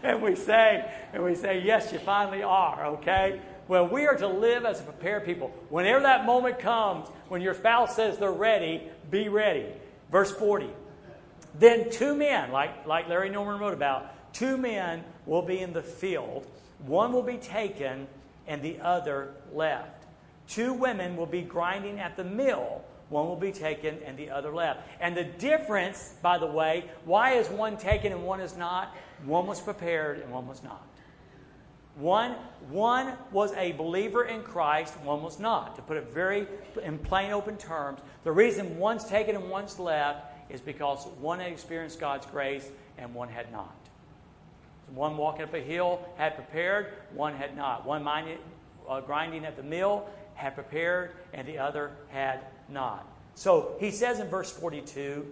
and 0.03 0.23
we 0.23 0.35
say, 0.35 0.91
and 1.13 1.25
we 1.25 1.35
say, 1.35 1.63
yes, 1.65 1.93
you 1.93 1.99
finally 1.99 2.43
are, 2.43 2.87
okay? 2.87 3.41
Well, 3.67 3.87
we 3.87 4.07
are 4.07 4.17
to 4.17 4.29
live 4.29 4.65
as 4.65 4.81
a 4.81 4.83
prepared 4.83 5.25
people. 5.25 5.53
Whenever 5.69 6.01
that 6.01 6.25
moment 6.25 6.59
comes, 6.59 7.09
when 7.29 7.43
your 7.43 7.55
spouse 7.55 7.97
says 7.97 8.19
they're 8.19 8.33
ready, 8.33 8.83
be 9.11 9.29
ready. 9.29 9.67
Verse 10.11 10.33
40. 10.33 10.71
Then 11.59 11.91
two 11.91 12.15
men, 12.15 12.53
like, 12.53 12.87
like 12.87 13.09
Larry 13.09 13.31
Norman 13.31 13.61
wrote 13.61 13.75
about, 13.75 14.33
two 14.33 14.57
men 14.57 15.05
will 15.27 15.43
be 15.43 15.59
in 15.59 15.73
the 15.73 15.83
field. 15.83 16.47
One 16.87 17.13
will 17.13 17.23
be 17.23 17.37
taken 17.37 18.07
and 18.47 18.63
the 18.63 18.81
other 18.81 19.35
left. 19.53 20.05
Two 20.49 20.73
women 20.73 21.17
will 21.17 21.27
be 21.27 21.43
grinding 21.43 21.99
at 22.01 22.17
the 22.17 22.25
mill. 22.25 22.83
One 23.09 23.27
will 23.27 23.37
be 23.37 23.53
taken 23.53 23.99
and 24.05 24.17
the 24.17 24.31
other 24.31 24.55
left. 24.55 24.81
And 25.01 25.17
the 25.17 25.25
difference, 25.25 26.15
by 26.23 26.39
the 26.39 26.47
way, 26.47 26.91
why 27.05 27.33
is 27.33 27.49
one 27.49 27.77
taken 27.77 28.13
and 28.13 28.25
one 28.25 28.41
is 28.41 28.57
not? 28.57 28.95
One 29.25 29.47
was 29.47 29.61
prepared 29.61 30.21
and 30.21 30.31
one 30.31 30.47
was 30.47 30.63
not. 30.63 30.87
One, 31.97 32.37
one 32.71 33.15
was 33.33 33.53
a 33.55 33.73
believer 33.73 34.25
in 34.25 34.43
Christ, 34.43 34.95
one 35.01 35.21
was 35.21 35.41
not. 35.41 35.75
To 35.77 35.83
put 35.83 35.97
it 35.97 36.13
very 36.13 36.47
in 36.83 36.97
plain, 36.97 37.33
open 37.33 37.57
terms, 37.57 38.01
the 38.23 38.31
reason 38.31 38.79
one's 38.79 39.05
taken 39.05 39.35
and 39.35 39.51
one's 39.51 39.81
left 39.81 40.38
is 40.51 40.61
because 40.61 41.07
one 41.21 41.41
had 41.41 41.53
experienced 41.53 42.01
God's 42.01 42.27
grace 42.27 42.69
and 42.97 43.15
one 43.15 43.29
had 43.29 43.53
not. 43.53 43.75
One 44.95 45.17
walking 45.17 45.43
up 45.43 45.55
a 45.55 45.61
hill 45.61 46.01
had 46.17 46.35
prepared, 46.35 46.95
one 47.13 47.35
had 47.35 47.57
not. 47.57 47.85
One 47.85 48.03
minded, 48.03 48.39
uh, 48.89 49.01
grinding 49.01 49.45
at 49.45 49.57
the 49.57 49.63
mill 49.63 50.09
had 50.35 50.55
prepared, 50.55 51.13
and 51.35 51.47
the 51.47 51.59
other 51.59 51.91
had 52.09 52.41
not. 52.69 53.07
So 53.35 53.77
he 53.79 53.91
says 53.91 54.21
in 54.21 54.29
verse 54.29 54.51
42 54.51 55.27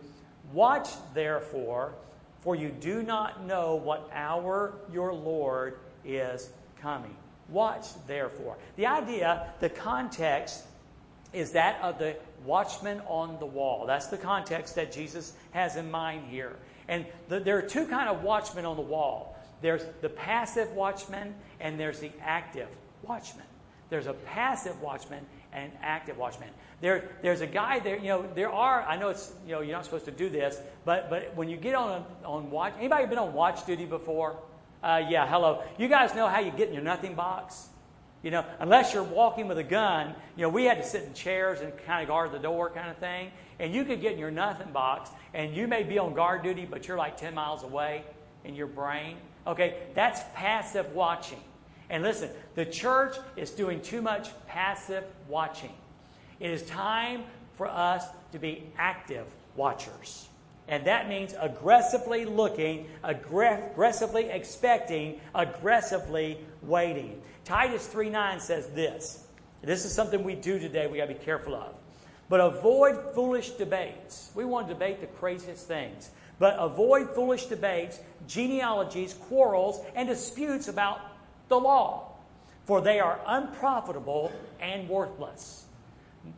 Watch 0.52 0.88
therefore, 1.14 1.94
for 2.40 2.54
you 2.54 2.68
do 2.68 3.02
not 3.02 3.44
know 3.44 3.76
what 3.76 4.08
hour 4.12 4.75
your 4.92 5.12
Lord 5.12 5.78
is 6.04 6.50
coming. 6.80 7.16
Watch 7.49 7.87
therefore. 8.06 8.56
The 8.76 8.87
idea, 8.87 9.52
the 9.61 9.68
context, 9.68 10.62
is 11.32 11.52
that 11.52 11.80
of 11.82 11.99
the 11.99 12.16
watchman 12.45 13.00
on 13.07 13.38
the 13.38 13.47
wall. 13.47 13.87
That's 13.87 14.07
the 14.07 14.19
context 14.19 14.75
that 14.75 14.93
Jesus 14.93 15.33
has 15.52 15.76
in 15.76 15.90
mind 15.90 16.28
here. 16.28 16.57
And 16.88 17.07
the, 17.28 17.40
there 17.40 17.59
are 17.59 17.62
two 17.62 17.87
kind 17.87 18.09
of 18.09 18.23
watchmen 18.23 18.64
on 18.64 18.76
the 18.76 18.83
wall. 18.83 19.37
There's 19.62 19.83
the 20.02 20.09
passive 20.09 20.71
watchman 20.73 21.35
and 21.61 21.81
there's 21.81 22.00
the 22.00 22.11
active 22.23 22.69
watchman. 23.02 23.47
There's 23.88 24.07
a 24.07 24.12
passive 24.12 24.81
watchman 24.83 25.25
and 25.52 25.73
an 25.73 25.78
active 25.81 26.19
watchman. 26.19 26.49
There, 26.81 27.09
there's 27.23 27.40
a 27.40 27.47
guy 27.47 27.78
there. 27.78 27.97
You 27.97 28.09
know, 28.09 28.28
there 28.35 28.50
are. 28.50 28.83
I 28.83 28.97
know 28.97 29.09
it's. 29.09 29.33
You 29.47 29.52
know, 29.52 29.61
you're 29.61 29.76
not 29.76 29.85
supposed 29.85 30.05
to 30.05 30.11
do 30.11 30.28
this, 30.28 30.61
but 30.85 31.09
but 31.09 31.35
when 31.35 31.49
you 31.49 31.57
get 31.57 31.75
on 31.75 32.02
a, 32.02 32.26
on 32.26 32.50
watch, 32.50 32.75
anybody 32.78 33.07
been 33.07 33.19
on 33.19 33.33
watch 33.33 33.64
duty 33.64 33.87
before? 33.87 34.37
Uh, 34.83 35.02
yeah, 35.09 35.26
hello. 35.26 35.62
You 35.78 35.88
guys 35.88 36.14
know 36.14 36.28
how 36.28 36.40
you 36.40 36.50
get 36.50 36.69
in 36.69 36.75
your 36.75 36.83
nothing 36.83 37.14
box? 37.14 37.69
You 38.26 38.33
know, 38.33 38.45
unless 38.59 38.92
you're 38.92 39.04
walking 39.04 39.47
with 39.47 39.56
a 39.59 39.62
gun, 39.62 40.12
you 40.35 40.42
know, 40.42 40.49
we 40.49 40.64
had 40.64 40.78
to 40.78 40.83
sit 40.83 41.04
in 41.04 41.14
chairs 41.14 41.61
and 41.61 41.73
kind 41.87 42.02
of 42.02 42.09
guard 42.09 42.33
the 42.33 42.40
door 42.40 42.68
kind 42.71 42.90
of 42.90 42.97
thing. 42.97 43.30
And 43.61 43.73
you 43.73 43.85
could 43.85 44.00
get 44.00 44.14
in 44.14 44.18
your 44.18 44.33
nothing 44.33 44.73
box, 44.73 45.11
and 45.33 45.54
you 45.54 45.68
may 45.68 45.85
be 45.85 45.97
on 45.97 46.12
guard 46.12 46.42
duty, 46.42 46.66
but 46.68 46.88
you're 46.88 46.97
like 46.97 47.16
10 47.16 47.37
miles 47.37 47.62
away 47.62 48.02
in 48.45 48.56
your 48.56 48.66
brain. 48.66 49.18
Okay, 49.47 49.76
that's 49.95 50.23
passive 50.35 50.92
watching. 50.92 51.38
And 51.88 52.02
listen, 52.02 52.30
the 52.56 52.64
church 52.64 53.14
is 53.37 53.52
doing 53.52 53.80
too 53.80 54.02
much 54.02 54.30
passive 54.49 55.04
watching. 55.28 55.75
It 56.40 56.50
is 56.50 56.64
time 56.64 57.23
for 57.52 57.68
us 57.68 58.09
to 58.33 58.40
be 58.40 58.64
active 58.76 59.26
watchers. 59.54 60.28
And 60.66 60.85
that 60.88 61.09
means 61.09 61.33
aggressively 61.38 62.25
looking, 62.25 62.88
aggressively 63.04 64.25
expecting, 64.30 65.21
aggressively 65.33 66.38
waiting. 66.62 67.23
Titus 67.46 67.86
3 67.86 68.10
9 68.10 68.40
says 68.40 68.68
this. 68.68 69.26
This 69.62 69.86
is 69.86 69.92
something 69.92 70.22
we 70.22 70.34
do 70.34 70.58
today, 70.58 70.86
we 70.86 70.98
got 70.98 71.06
to 71.06 71.14
be 71.14 71.24
careful 71.24 71.54
of. 71.54 71.74
But 72.28 72.40
avoid 72.40 73.14
foolish 73.14 73.50
debates. 73.50 74.30
We 74.34 74.44
want 74.44 74.68
to 74.68 74.74
debate 74.74 75.00
the 75.00 75.06
craziest 75.06 75.66
things. 75.66 76.10
But 76.38 76.56
avoid 76.58 77.14
foolish 77.14 77.46
debates, 77.46 77.98
genealogies, 78.26 79.14
quarrels, 79.14 79.80
and 79.94 80.06
disputes 80.06 80.68
about 80.68 81.00
the 81.48 81.58
law, 81.58 82.12
for 82.66 82.82
they 82.82 83.00
are 83.00 83.18
unprofitable 83.26 84.30
and 84.60 84.86
worthless. 84.88 85.64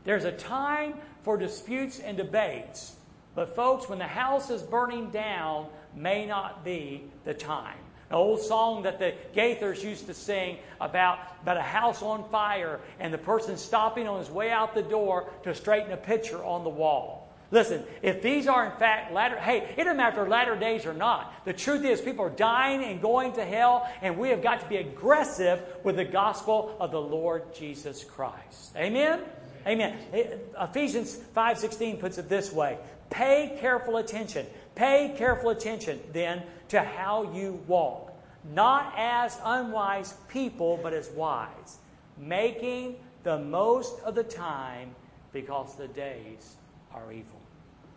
There's 0.04 0.24
a 0.24 0.32
time 0.32 0.94
for 1.22 1.36
disputes 1.36 1.98
and 1.98 2.16
debates 2.16 2.94
but, 3.38 3.54
folks, 3.54 3.88
when 3.88 4.00
the 4.00 4.04
house 4.04 4.50
is 4.50 4.62
burning 4.62 5.10
down, 5.10 5.68
may 5.94 6.26
not 6.26 6.64
be 6.64 7.04
the 7.24 7.32
time. 7.32 7.78
An 8.10 8.16
old 8.16 8.40
song 8.40 8.84
that 8.84 8.98
the 8.98 9.14
Gaithers 9.34 9.82
used 9.82 10.06
to 10.06 10.14
sing 10.14 10.58
about, 10.80 11.18
about 11.42 11.58
a 11.58 11.62
house 11.62 12.02
on 12.02 12.28
fire 12.30 12.80
and 12.98 13.12
the 13.12 13.18
person 13.18 13.56
stopping 13.56 14.08
on 14.08 14.18
his 14.18 14.30
way 14.30 14.50
out 14.50 14.74
the 14.74 14.82
door 14.82 15.28
to 15.42 15.54
straighten 15.54 15.92
a 15.92 15.96
picture 15.96 16.42
on 16.42 16.64
the 16.64 16.70
wall. 16.70 17.28
Listen, 17.50 17.82
if 18.02 18.20
these 18.20 18.46
are 18.46 18.66
in 18.66 18.78
fact 18.78 19.12
latter, 19.12 19.38
hey, 19.38 19.74
it 19.76 19.84
doesn't 19.84 19.96
matter 19.96 20.10
if 20.10 20.14
they're 20.16 20.28
latter 20.28 20.56
days 20.56 20.84
or 20.84 20.92
not. 20.92 21.32
The 21.46 21.54
truth 21.54 21.84
is, 21.84 22.00
people 22.00 22.24
are 22.26 22.30
dying 22.30 22.84
and 22.84 23.00
going 23.00 23.32
to 23.34 23.44
hell, 23.44 23.90
and 24.02 24.18
we 24.18 24.28
have 24.28 24.42
got 24.42 24.60
to 24.60 24.68
be 24.68 24.76
aggressive 24.76 25.62
with 25.82 25.96
the 25.96 26.04
gospel 26.04 26.76
of 26.78 26.90
the 26.90 27.00
Lord 27.00 27.54
Jesus 27.54 28.04
Christ. 28.04 28.76
Amen? 28.76 29.20
Amen. 29.66 29.98
Eh, 30.12 30.36
Ephesians 30.60 31.18
5:16 31.34 32.00
puts 32.00 32.18
it 32.18 32.28
this 32.28 32.52
way: 32.52 32.78
Pay 33.10 33.56
careful 33.60 33.96
attention. 33.96 34.46
Pay 34.74 35.14
careful 35.16 35.50
attention 35.50 36.00
then 36.12 36.42
to 36.68 36.80
how 36.80 37.32
you 37.32 37.60
walk, 37.66 38.12
not 38.52 38.92
as 38.96 39.38
unwise 39.44 40.14
people, 40.28 40.78
but 40.82 40.92
as 40.92 41.10
wise, 41.10 41.78
making 42.16 42.96
the 43.22 43.38
most 43.38 44.00
of 44.00 44.14
the 44.14 44.22
time 44.22 44.94
because 45.32 45.76
the 45.76 45.88
days 45.88 46.56
are 46.92 47.12
evil. 47.12 47.40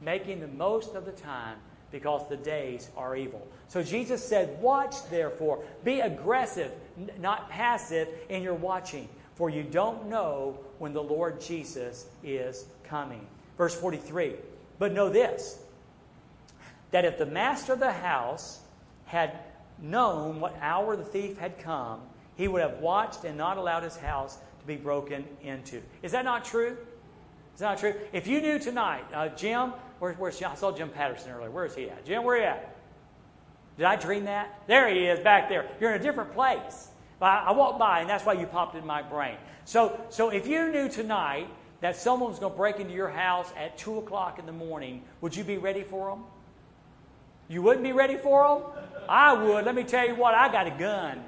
Making 0.01 0.39
the 0.39 0.47
most 0.47 0.95
of 0.95 1.05
the 1.05 1.11
time 1.11 1.57
because 1.91 2.27
the 2.29 2.37
days 2.37 2.89
are 2.97 3.15
evil. 3.15 3.45
So 3.67 3.83
Jesus 3.83 4.25
said, 4.25 4.59
Watch 4.61 5.07
therefore, 5.09 5.63
be 5.83 5.99
aggressive, 5.99 6.71
not 7.19 7.49
passive 7.49 8.07
in 8.29 8.41
your 8.41 8.53
watching, 8.53 9.07
for 9.35 9.49
you 9.49 9.63
don't 9.63 10.07
know 10.07 10.57
when 10.79 10.93
the 10.93 11.03
Lord 11.03 11.39
Jesus 11.39 12.07
is 12.23 12.65
coming. 12.83 13.25
Verse 13.57 13.75
43 13.75 14.35
but 14.81 14.93
know 14.93 15.09
this 15.09 15.59
that 16.91 17.05
if 17.05 17.17
the 17.17 17.25
master 17.25 17.74
of 17.74 17.79
the 17.79 17.91
house 17.91 18.60
had 19.05 19.39
known 19.81 20.39
what 20.39 20.55
hour 20.62 20.95
the 20.95 21.03
thief 21.03 21.38
had 21.38 21.57
come, 21.57 22.01
he 22.36 22.48
would 22.48 22.62
have 22.62 22.79
watched 22.79 23.24
and 23.24 23.38
not 23.38 23.57
allowed 23.57 23.83
his 23.83 23.98
house 23.98 24.38
to 24.60 24.67
be 24.67 24.75
broken 24.75 25.25
into. 25.41 25.81
Is 26.01 26.12
that 26.12 26.25
not 26.25 26.45
true? 26.45 26.77
Is 27.53 27.60
that 27.60 27.69
not 27.69 27.77
true? 27.79 27.93
If 28.13 28.27
you 28.27 28.41
knew 28.41 28.60
tonight, 28.60 29.03
uh, 29.13 29.29
Jim, 29.29 29.71
where, 30.00 30.13
where's? 30.13 30.41
I 30.41 30.55
saw 30.55 30.71
Jim 30.71 30.89
Patterson 30.89 31.31
earlier. 31.31 31.51
Where 31.51 31.65
is 31.65 31.75
he 31.75 31.89
at? 31.89 32.05
Jim, 32.05 32.24
where 32.24 32.38
are 32.38 32.39
you 32.39 32.45
at? 32.45 32.75
Did 33.77 33.86
I 33.86 33.95
dream 33.95 34.25
that? 34.25 34.62
There 34.67 34.89
he 34.89 35.05
is, 35.05 35.19
back 35.19 35.50
there. 35.50 35.67
You're 35.79 35.93
in 35.93 36.01
a 36.01 36.03
different 36.03 36.33
place. 36.33 36.89
I, 37.21 37.45
I 37.48 37.51
walked 37.51 37.79
by, 37.79 38.01
and 38.01 38.10
that's 38.10 38.25
why 38.25 38.33
you 38.33 38.45
popped 38.45 38.75
in 38.75 38.86
my 38.86 39.01
brain. 39.01 39.38
So, 39.65 40.00
so 40.10 40.29
if 40.29 40.48
you 40.48 40.71
knew 40.71 40.89
tonight 40.89 41.48
that 41.81 41.95
someone's 41.95 42.39
going 42.39 42.53
to 42.53 42.57
break 42.57 42.79
into 42.79 42.93
your 42.93 43.10
house 43.10 43.51
at 43.57 43.77
2 43.77 44.00
o'clock 44.00 44.39
in 44.39 44.45
the 44.45 44.51
morning, 44.51 45.03
would 45.21 45.36
you 45.36 45.43
be 45.43 45.57
ready 45.57 45.83
for 45.83 46.10
them? 46.10 46.24
You 47.51 47.62
wouldn't 47.62 47.84
be 47.84 47.91
ready 47.91 48.15
for 48.15 48.48
them? 48.48 49.03
I 49.10 49.34
would. 49.34 49.65
Let 49.65 49.75
me 49.75 49.84
tell 49.84 50.08
you 50.08 50.15
what, 50.15 50.34
I 50.34 50.50
got 50.50 50.67
a 50.67 50.72
gun. 50.72 51.22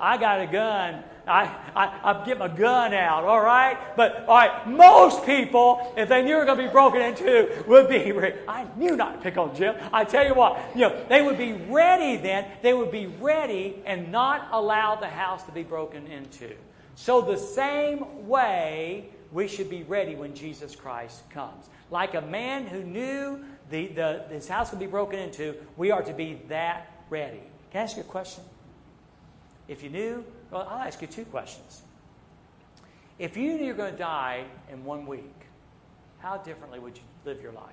I 0.00 0.16
got 0.16 0.40
a 0.40 0.46
gun. 0.46 1.04
I, 1.26 1.54
I, 1.76 2.00
I 2.02 2.24
get 2.24 2.38
my 2.38 2.48
gun 2.48 2.94
out, 2.94 3.24
all 3.24 3.42
right? 3.42 3.76
But, 3.94 4.24
all 4.26 4.36
right, 4.36 4.66
most 4.66 5.26
people, 5.26 5.92
if 5.98 6.08
they 6.08 6.22
knew 6.22 6.36
it 6.36 6.38
were 6.38 6.44
going 6.46 6.56
to 6.56 6.64
be 6.64 6.70
broken 6.70 7.02
into, 7.02 7.62
would 7.68 7.90
be 7.90 8.10
ready. 8.10 8.38
I 8.48 8.66
knew 8.78 8.96
not 8.96 9.16
to 9.16 9.18
pick 9.20 9.36
on 9.36 9.54
Jim. 9.54 9.76
I 9.92 10.04
tell 10.04 10.26
you 10.26 10.34
what, 10.34 10.58
you 10.74 10.80
know, 10.80 11.04
they 11.10 11.20
would 11.20 11.36
be 11.36 11.52
ready 11.52 12.16
then. 12.16 12.46
They 12.62 12.72
would 12.72 12.90
be 12.90 13.06
ready 13.06 13.82
and 13.84 14.10
not 14.10 14.48
allow 14.50 14.96
the 14.96 15.08
house 15.08 15.42
to 15.44 15.52
be 15.52 15.62
broken 15.62 16.06
into. 16.06 16.54
So, 16.94 17.20
the 17.20 17.36
same 17.36 18.26
way 18.26 19.10
we 19.30 19.46
should 19.46 19.68
be 19.68 19.82
ready 19.82 20.14
when 20.14 20.34
Jesus 20.34 20.76
Christ 20.76 21.28
comes. 21.30 21.68
Like 21.90 22.14
a 22.14 22.22
man 22.22 22.66
who 22.66 22.82
knew 22.82 23.44
the, 23.72 23.86
the, 23.88 24.24
his 24.28 24.46
house 24.46 24.70
could 24.70 24.78
be 24.78 24.86
broken 24.86 25.18
into, 25.18 25.56
we 25.76 25.90
are 25.90 26.02
to 26.02 26.12
be 26.12 26.40
that 26.48 26.92
ready. 27.10 27.40
Can 27.70 27.80
I 27.80 27.84
ask 27.84 27.96
you 27.96 28.02
a 28.02 28.04
question? 28.04 28.44
If 29.66 29.82
you 29.82 29.90
knew, 29.90 30.24
well, 30.50 30.68
I'll 30.70 30.86
ask 30.86 31.00
you 31.00 31.08
two 31.08 31.24
questions. 31.24 31.82
If 33.18 33.36
you 33.36 33.54
knew 33.54 33.64
you 33.64 33.72
were 33.72 33.78
going 33.78 33.92
to 33.92 33.98
die 33.98 34.44
in 34.70 34.84
one 34.84 35.06
week, 35.06 35.34
how 36.18 36.36
differently 36.36 36.78
would 36.78 36.96
you 36.96 37.02
live 37.24 37.42
your 37.42 37.52
life? 37.52 37.64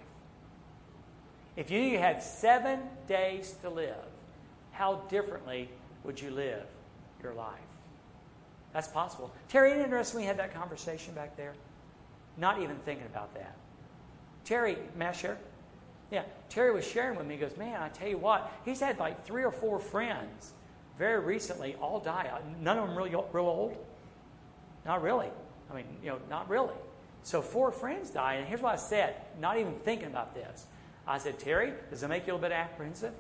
If 1.56 1.70
you 1.70 1.82
knew 1.82 1.90
you 1.90 2.00
had 2.00 2.24
seven 2.24 2.80
days 3.08 3.56
to 3.62 3.70
live, 3.70 3.96
how 4.72 5.02
differently 5.10 5.70
would 6.04 6.22
you 6.22 6.32
live 6.32 6.64
your 7.22 7.34
life? 7.34 7.60
That's 8.72 8.88
possible. 8.88 9.34
Terry, 9.50 9.72
isn't 9.72 9.82
it 9.82 9.84
interesting 9.84 10.22
we 10.22 10.26
had 10.26 10.38
that 10.38 10.54
conversation 10.54 11.14
back 11.14 11.36
there? 11.36 11.54
Not 12.38 12.62
even 12.62 12.78
thinking 12.86 13.08
about 13.08 13.34
that. 13.34 13.56
Terry, 14.46 14.78
may 14.96 15.08
I 15.08 15.12
share? 15.12 15.38
Yeah, 16.12 16.24
Terry 16.50 16.74
was 16.74 16.88
sharing 16.88 17.18
with 17.18 17.28
me. 17.28 17.36
He 17.36 17.42
goes, 17.42 17.56
Man, 17.58 17.82
I 17.82 17.90
tell 17.90 18.08
you 18.08 18.18
what, 18.18 18.52
he's 18.66 18.80
had 18.80 19.00
like 19.00 19.26
three 19.26 19.44
or 19.44 19.52
four 19.52 19.80
friends 19.80 20.54
very 21.00 21.20
recently 21.20 21.76
all 21.82 22.00
die. 22.02 22.30
Uh, 22.32 22.40
none 22.62 22.78
of 22.78 22.88
them 22.88 22.96
really 22.96 23.12
real 23.12 23.46
old. 23.46 23.78
Not 24.86 25.02
really. 25.02 25.30
I 25.72 25.76
mean, 25.76 25.86
you 26.04 26.10
know, 26.10 26.20
not 26.30 26.50
really. 26.50 26.76
So 27.24 27.42
four 27.42 27.72
friends 27.72 28.10
die, 28.10 28.36
and 28.36 28.48
here's 28.48 28.62
what 28.62 28.74
I 28.74 28.78
said, 28.78 29.16
not 29.40 29.58
even 29.58 29.74
thinking 29.86 30.08
about 30.08 30.36
this. 30.36 30.66
I 31.08 31.18
said, 31.18 31.40
Terry, 31.40 31.74
does 31.90 32.04
it 32.04 32.08
make 32.10 32.28
you 32.28 32.34
a 32.34 32.36
little 32.36 32.50
bit 32.50 32.56
apprehensive? 32.56 33.14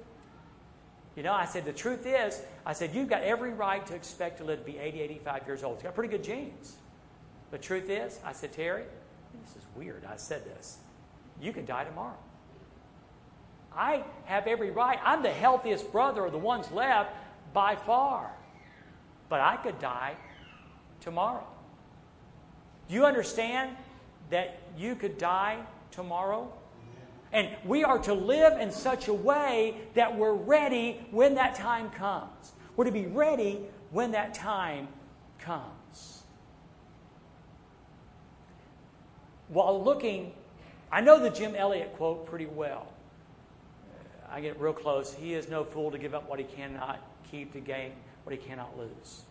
You 1.16 1.24
know, 1.24 1.34
I 1.34 1.46
said, 1.46 1.66
the 1.66 1.74
truth 1.74 2.06
is, 2.06 2.42
I 2.66 2.74
said, 2.74 2.94
you've 2.94 3.10
got 3.10 3.24
every 3.24 3.52
right 3.52 3.86
to 3.88 3.96
expect 3.96 4.38
to 4.40 4.44
live 4.44 4.60
to 4.60 4.66
be 4.66 4.78
80, 4.78 5.02
85 5.02 5.48
years 5.48 5.64
old. 5.64 5.76
You've 5.76 5.84
got 5.84 5.96
pretty 5.96 6.12
good 6.12 6.24
genes. 6.24 6.78
The 7.52 7.58
truth 7.58 7.90
is, 7.90 8.20
I 8.24 8.32
said, 8.32 8.54
Terry, 8.54 8.84
this 9.44 9.56
is 9.56 9.64
weird. 9.76 10.06
I 10.06 10.18
said 10.18 10.46
this. 10.46 10.78
You 11.42 11.52
can 11.52 11.66
die 11.66 11.84
tomorrow. 11.84 12.18
I 13.76 14.04
have 14.26 14.48
every 14.48 14.72
right. 14.72 15.00
I'm 15.04 15.24
the 15.24 15.32
healthiest 15.32 15.92
brother 15.92 16.26
of 16.26 16.32
the 16.32 16.38
ones 16.38 16.72
left 16.72 17.12
by 17.54 17.76
far. 17.76 18.32
But 19.30 19.42
I 19.42 19.58
could 19.58 19.80
die 19.80 20.16
tomorrow. 21.02 21.46
Do 22.88 22.96
you 22.96 23.06
understand 23.06 23.76
that 24.30 24.60
you 24.78 24.96
could 24.96 25.18
die 25.18 25.60
tomorrow? 25.92 26.52
And 27.32 27.50
we 27.64 27.84
are 27.84 28.00
to 28.00 28.14
live 28.14 28.60
in 28.60 28.72
such 28.72 29.08
a 29.08 29.14
way 29.14 29.78
that 29.94 30.18
we're 30.18 30.34
ready 30.34 31.06
when 31.12 31.36
that 31.36 31.54
time 31.56 31.92
comes. 31.92 32.54
We're 32.76 32.86
to 32.86 32.92
be 32.92 33.06
ready 33.06 33.62
when 33.92 34.12
that 34.12 34.34
time 34.34 34.88
comes. 35.40 36.24
While 39.48 39.84
looking 39.84 40.34
I 40.92 41.02
know 41.02 41.20
the 41.20 41.30
Jim 41.30 41.56
Elliot 41.56 41.94
quote 41.96 42.26
pretty 42.26 42.48
well. 42.48 42.88
I 44.32 44.42
get 44.42 44.60
real 44.60 44.74
close. 44.74 45.14
He 45.14 45.34
is 45.34 45.50
no 45.50 45.64
fool 45.64 45.92
to 45.92 45.98
give 45.98 46.14
up 46.14 46.30
what 46.30 46.40
he 46.40 46.46
cannot 46.46 47.00
keep 47.32 47.54
to 47.54 47.60
gain 47.60 47.92
what 48.24 48.36
he 48.36 48.38
cannot 48.38 48.78
lose. 48.78 49.24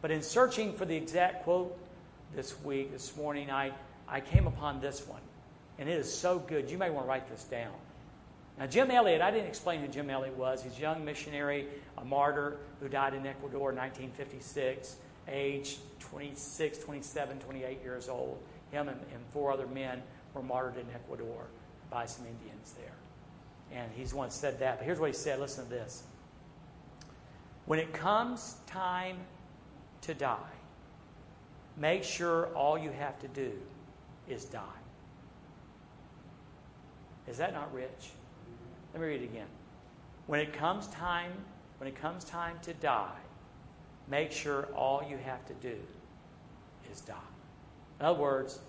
But 0.00 0.10
in 0.10 0.22
searching 0.22 0.74
for 0.74 0.84
the 0.84 0.96
exact 0.96 1.44
quote 1.44 1.76
this 2.34 2.60
week, 2.62 2.92
this 2.92 3.16
morning, 3.16 3.50
I, 3.50 3.72
I 4.08 4.20
came 4.20 4.46
upon 4.46 4.80
this 4.80 5.06
one. 5.06 5.20
And 5.78 5.88
it 5.88 5.98
is 5.98 6.12
so 6.12 6.38
good. 6.38 6.70
You 6.70 6.78
may 6.78 6.90
want 6.90 7.06
to 7.06 7.08
write 7.08 7.28
this 7.28 7.44
down. 7.44 7.72
Now, 8.58 8.66
Jim 8.66 8.90
Elliot, 8.90 9.20
I 9.20 9.30
didn't 9.30 9.48
explain 9.48 9.80
who 9.80 9.88
Jim 9.88 10.08
Elliot 10.08 10.36
was. 10.36 10.62
He's 10.62 10.78
a 10.78 10.80
young 10.80 11.04
missionary, 11.04 11.66
a 11.98 12.04
martyr 12.04 12.58
who 12.80 12.88
died 12.88 13.14
in 13.14 13.26
Ecuador 13.26 13.70
in 13.70 13.76
1956, 13.76 14.96
age 15.26 15.78
26, 16.00 16.78
27, 16.78 17.38
28 17.40 17.82
years 17.82 18.08
old. 18.08 18.38
Him 18.70 18.88
and, 18.88 19.00
and 19.12 19.24
four 19.32 19.52
other 19.52 19.66
men 19.66 20.02
were 20.34 20.42
martyred 20.42 20.76
in 20.76 20.86
Ecuador 20.94 21.46
by 21.90 22.06
some 22.06 22.26
Indians 22.26 22.74
there. 22.78 22.92
And 23.74 23.90
he's 23.94 24.14
once 24.14 24.34
said 24.34 24.60
that. 24.60 24.78
But 24.78 24.84
here's 24.86 25.00
what 25.00 25.10
he 25.10 25.14
said 25.14 25.40
listen 25.40 25.64
to 25.64 25.70
this. 25.70 26.04
When 27.66 27.78
it 27.78 27.92
comes 27.92 28.56
time 28.66 29.16
to 30.02 30.14
die, 30.14 30.36
make 31.76 32.04
sure 32.04 32.46
all 32.54 32.78
you 32.78 32.90
have 32.90 33.18
to 33.20 33.28
do 33.28 33.52
is 34.28 34.44
die. 34.44 34.60
Is 37.26 37.38
that 37.38 37.52
not 37.52 37.72
rich? 37.74 38.10
Let 38.92 39.00
me 39.00 39.08
read 39.08 39.22
it 39.22 39.24
again. 39.24 39.46
When 40.26 40.40
it 40.40 40.52
comes 40.52 40.86
time, 40.88 41.32
when 41.78 41.88
it 41.88 41.96
comes 41.96 42.24
time 42.24 42.58
to 42.62 42.74
die, 42.74 43.18
make 44.08 44.30
sure 44.30 44.68
all 44.74 45.02
you 45.08 45.16
have 45.16 45.44
to 45.46 45.54
do 45.54 45.76
is 46.92 47.00
die. 47.00 47.14
In 47.98 48.06
other 48.06 48.20
words, 48.20 48.60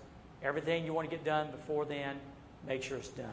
everything 0.42 0.84
you 0.84 0.92
want 0.92 1.08
to 1.08 1.14
get 1.14 1.24
done 1.24 1.50
before 1.50 1.84
then, 1.84 2.16
make 2.66 2.82
sure 2.82 2.96
it's 2.96 3.08
done. 3.08 3.26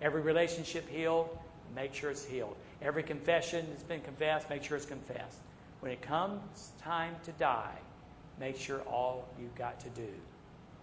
Every 0.00 0.20
relationship 0.20 0.88
healed, 0.88 1.28
make 1.74 1.94
sure 1.94 2.10
it's 2.10 2.24
healed. 2.24 2.56
Every 2.80 3.02
confession 3.02 3.66
that's 3.70 3.82
been 3.82 4.00
confessed, 4.00 4.48
make 4.48 4.62
sure 4.62 4.76
it's 4.76 4.86
confessed. 4.86 5.38
When 5.80 5.92
it 5.92 6.02
comes 6.02 6.70
time 6.82 7.14
to 7.24 7.32
die, 7.32 7.76
make 8.38 8.56
sure 8.56 8.80
all 8.80 9.28
you've 9.40 9.54
got 9.54 9.80
to 9.80 9.88
do 9.90 10.08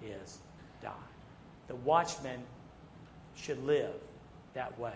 is 0.04 0.40
die. 0.82 0.92
The 1.68 1.76
watchman 1.76 2.42
should 3.36 3.64
live 3.66 3.94
that 4.54 4.78
way. 4.80 4.94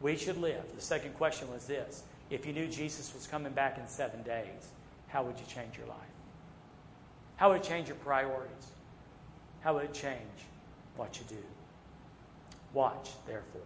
We 0.00 0.16
should 0.16 0.38
live. 0.38 0.62
The 0.74 0.82
second 0.82 1.14
question 1.14 1.50
was 1.52 1.66
this 1.66 2.02
If 2.30 2.46
you 2.46 2.52
knew 2.52 2.66
Jesus 2.66 3.14
was 3.14 3.26
coming 3.26 3.52
back 3.52 3.78
in 3.78 3.86
seven 3.86 4.22
days, 4.22 4.68
how 5.08 5.22
would 5.22 5.38
you 5.38 5.46
change 5.46 5.76
your 5.76 5.86
life? 5.86 5.98
How 7.36 7.50
would 7.50 7.60
it 7.60 7.64
change 7.64 7.88
your 7.88 7.96
priorities? 7.96 8.70
How 9.60 9.74
would 9.74 9.84
it 9.84 9.94
change 9.94 10.18
what 10.96 11.18
you 11.18 11.24
do? 11.28 11.42
Watch, 12.74 13.10
therefore. 13.26 13.62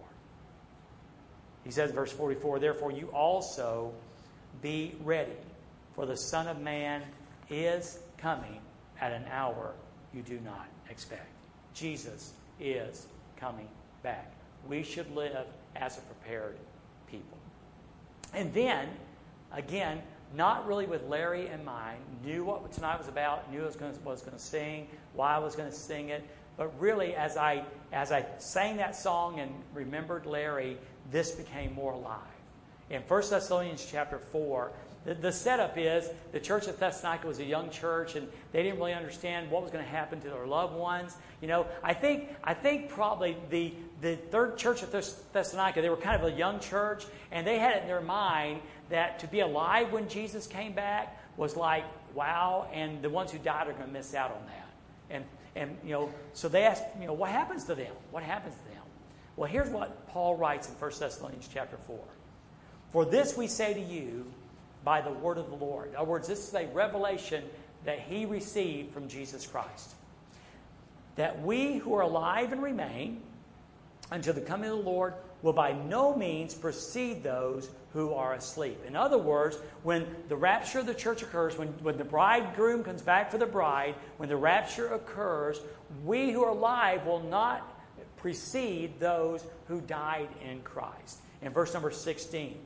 He 1.64 1.70
says, 1.70 1.90
verse 1.90 2.12
44, 2.12 2.60
therefore 2.60 2.92
you 2.92 3.08
also 3.08 3.92
be 4.62 4.94
ready, 5.02 5.32
for 5.94 6.06
the 6.06 6.16
Son 6.16 6.46
of 6.46 6.60
Man 6.60 7.02
is 7.50 7.98
coming 8.18 8.60
at 9.00 9.12
an 9.12 9.24
hour 9.30 9.74
you 10.14 10.22
do 10.22 10.38
not 10.44 10.66
expect. 10.90 11.28
Jesus 11.74 12.32
is 12.60 13.06
coming 13.36 13.68
back. 14.02 14.32
We 14.66 14.82
should 14.82 15.14
live 15.14 15.46
as 15.76 15.98
a 15.98 16.00
prepared 16.02 16.56
people. 17.06 17.38
And 18.34 18.52
then, 18.52 18.88
again, 19.52 20.02
not 20.36 20.66
really 20.66 20.86
with 20.86 21.04
Larry 21.08 21.48
in 21.48 21.64
mind, 21.64 22.00
knew 22.24 22.44
what 22.44 22.70
tonight 22.72 22.98
was 22.98 23.08
about, 23.08 23.50
knew 23.50 23.62
I 23.62 23.66
was 23.66 23.76
going 23.76 23.94
to, 23.94 24.00
was 24.00 24.20
going 24.20 24.36
to 24.36 24.42
sing, 24.42 24.88
why 25.14 25.34
I 25.34 25.38
was 25.38 25.54
going 25.54 25.70
to 25.70 25.74
sing 25.74 26.10
it, 26.10 26.24
but 26.58 26.78
really 26.78 27.14
as 27.14 27.38
I 27.38 27.64
as 27.90 28.12
I 28.12 28.26
sang 28.36 28.76
that 28.76 28.94
song 28.94 29.40
and 29.40 29.50
remembered 29.72 30.26
Larry, 30.26 30.76
this 31.10 31.30
became 31.30 31.72
more 31.72 31.94
alive. 31.94 32.20
In 32.90 33.00
1 33.02 33.22
Thessalonians 33.30 33.86
chapter 33.90 34.18
4, 34.18 34.70
the, 35.04 35.14
the 35.14 35.32
setup 35.32 35.78
is 35.78 36.10
the 36.32 36.40
church 36.40 36.66
of 36.66 36.78
Thessalonica 36.78 37.26
was 37.26 37.38
a 37.38 37.44
young 37.44 37.70
church 37.70 38.14
and 38.14 38.28
they 38.52 38.62
didn't 38.62 38.78
really 38.78 38.92
understand 38.92 39.50
what 39.50 39.62
was 39.62 39.70
going 39.70 39.84
to 39.84 39.90
happen 39.90 40.20
to 40.20 40.28
their 40.28 40.46
loved 40.46 40.74
ones. 40.74 41.16
You 41.40 41.48
know, 41.48 41.66
I 41.82 41.94
think, 41.94 42.28
I 42.44 42.52
think 42.52 42.90
probably 42.90 43.36
the, 43.48 43.72
the 44.00 44.16
third 44.16 44.58
church 44.58 44.82
of 44.82 44.90
Thessalonica, 45.32 45.80
they 45.80 45.88
were 45.88 45.96
kind 45.96 46.20
of 46.22 46.30
a 46.30 46.36
young 46.36 46.60
church 46.60 47.06
and 47.30 47.46
they 47.46 47.58
had 47.58 47.76
it 47.76 47.82
in 47.82 47.88
their 47.88 48.02
mind 48.02 48.60
that 48.90 49.18
to 49.20 49.26
be 49.28 49.40
alive 49.40 49.92
when 49.92 50.08
Jesus 50.08 50.46
came 50.46 50.72
back 50.72 51.18
was 51.38 51.56
like, 51.56 51.84
wow, 52.14 52.68
and 52.72 53.00
the 53.00 53.10
ones 53.10 53.30
who 53.30 53.38
died 53.38 53.68
are 53.68 53.72
going 53.72 53.86
to 53.86 53.92
miss 53.92 54.14
out 54.14 54.32
on 54.32 54.44
that. 54.46 54.68
And, 55.10 55.24
and, 55.58 55.76
you 55.84 55.90
know, 55.90 56.12
so 56.34 56.48
they 56.48 56.62
asked, 56.62 56.84
you 57.00 57.06
know, 57.06 57.12
what 57.12 57.30
happens 57.30 57.64
to 57.64 57.74
them? 57.74 57.92
What 58.12 58.22
happens 58.22 58.54
to 58.54 58.74
them? 58.74 58.82
Well, 59.36 59.50
here's 59.50 59.68
what 59.70 60.08
Paul 60.08 60.36
writes 60.36 60.68
in 60.68 60.74
1 60.74 60.92
Thessalonians 60.98 61.48
chapter 61.52 61.76
4. 61.76 61.98
For 62.92 63.04
this 63.04 63.36
we 63.36 63.48
say 63.48 63.74
to 63.74 63.80
you 63.80 64.26
by 64.84 65.00
the 65.00 65.10
word 65.10 65.36
of 65.36 65.50
the 65.50 65.56
Lord. 65.56 65.90
In 65.90 65.96
other 65.96 66.08
words, 66.08 66.28
this 66.28 66.46
is 66.46 66.54
a 66.54 66.66
revelation 66.68 67.42
that 67.84 68.00
he 68.00 68.24
received 68.24 68.92
from 68.92 69.08
Jesus 69.08 69.46
Christ. 69.46 69.94
That 71.16 71.42
we 71.42 71.76
who 71.78 71.94
are 71.94 72.02
alive 72.02 72.52
and 72.52 72.62
remain 72.62 73.20
until 74.10 74.34
the 74.34 74.40
coming 74.40 74.70
of 74.70 74.78
the 74.78 74.84
Lord 74.84 75.14
will 75.42 75.52
by 75.52 75.72
no 75.72 76.16
means 76.16 76.54
precede 76.54 77.22
those 77.22 77.68
who 77.98 78.14
are 78.14 78.34
asleep. 78.34 78.78
In 78.86 78.94
other 78.94 79.18
words, 79.18 79.58
when 79.82 80.06
the 80.28 80.36
rapture 80.36 80.78
of 80.78 80.86
the 80.86 80.94
church 80.94 81.20
occurs, 81.20 81.58
when, 81.58 81.66
when 81.82 81.98
the 81.98 82.04
bridegroom 82.04 82.84
comes 82.84 83.02
back 83.02 83.28
for 83.28 83.38
the 83.38 83.46
bride, 83.46 83.96
when 84.18 84.28
the 84.28 84.36
rapture 84.36 84.94
occurs, 84.94 85.60
we 86.04 86.30
who 86.30 86.44
are 86.44 86.50
alive 86.50 87.04
will 87.06 87.24
not 87.24 87.76
precede 88.16 89.00
those 89.00 89.44
who 89.66 89.80
died 89.80 90.28
in 90.48 90.60
Christ. 90.60 91.18
In 91.42 91.52
verse 91.52 91.74
number 91.74 91.90
16, 91.90 92.56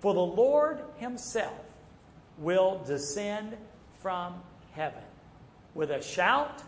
for 0.00 0.12
the 0.12 0.18
Lord 0.18 0.80
himself 0.96 1.64
will 2.36 2.82
descend 2.88 3.56
from 4.00 4.34
heaven 4.72 5.04
with 5.76 5.92
a 5.92 6.02
shout, 6.02 6.60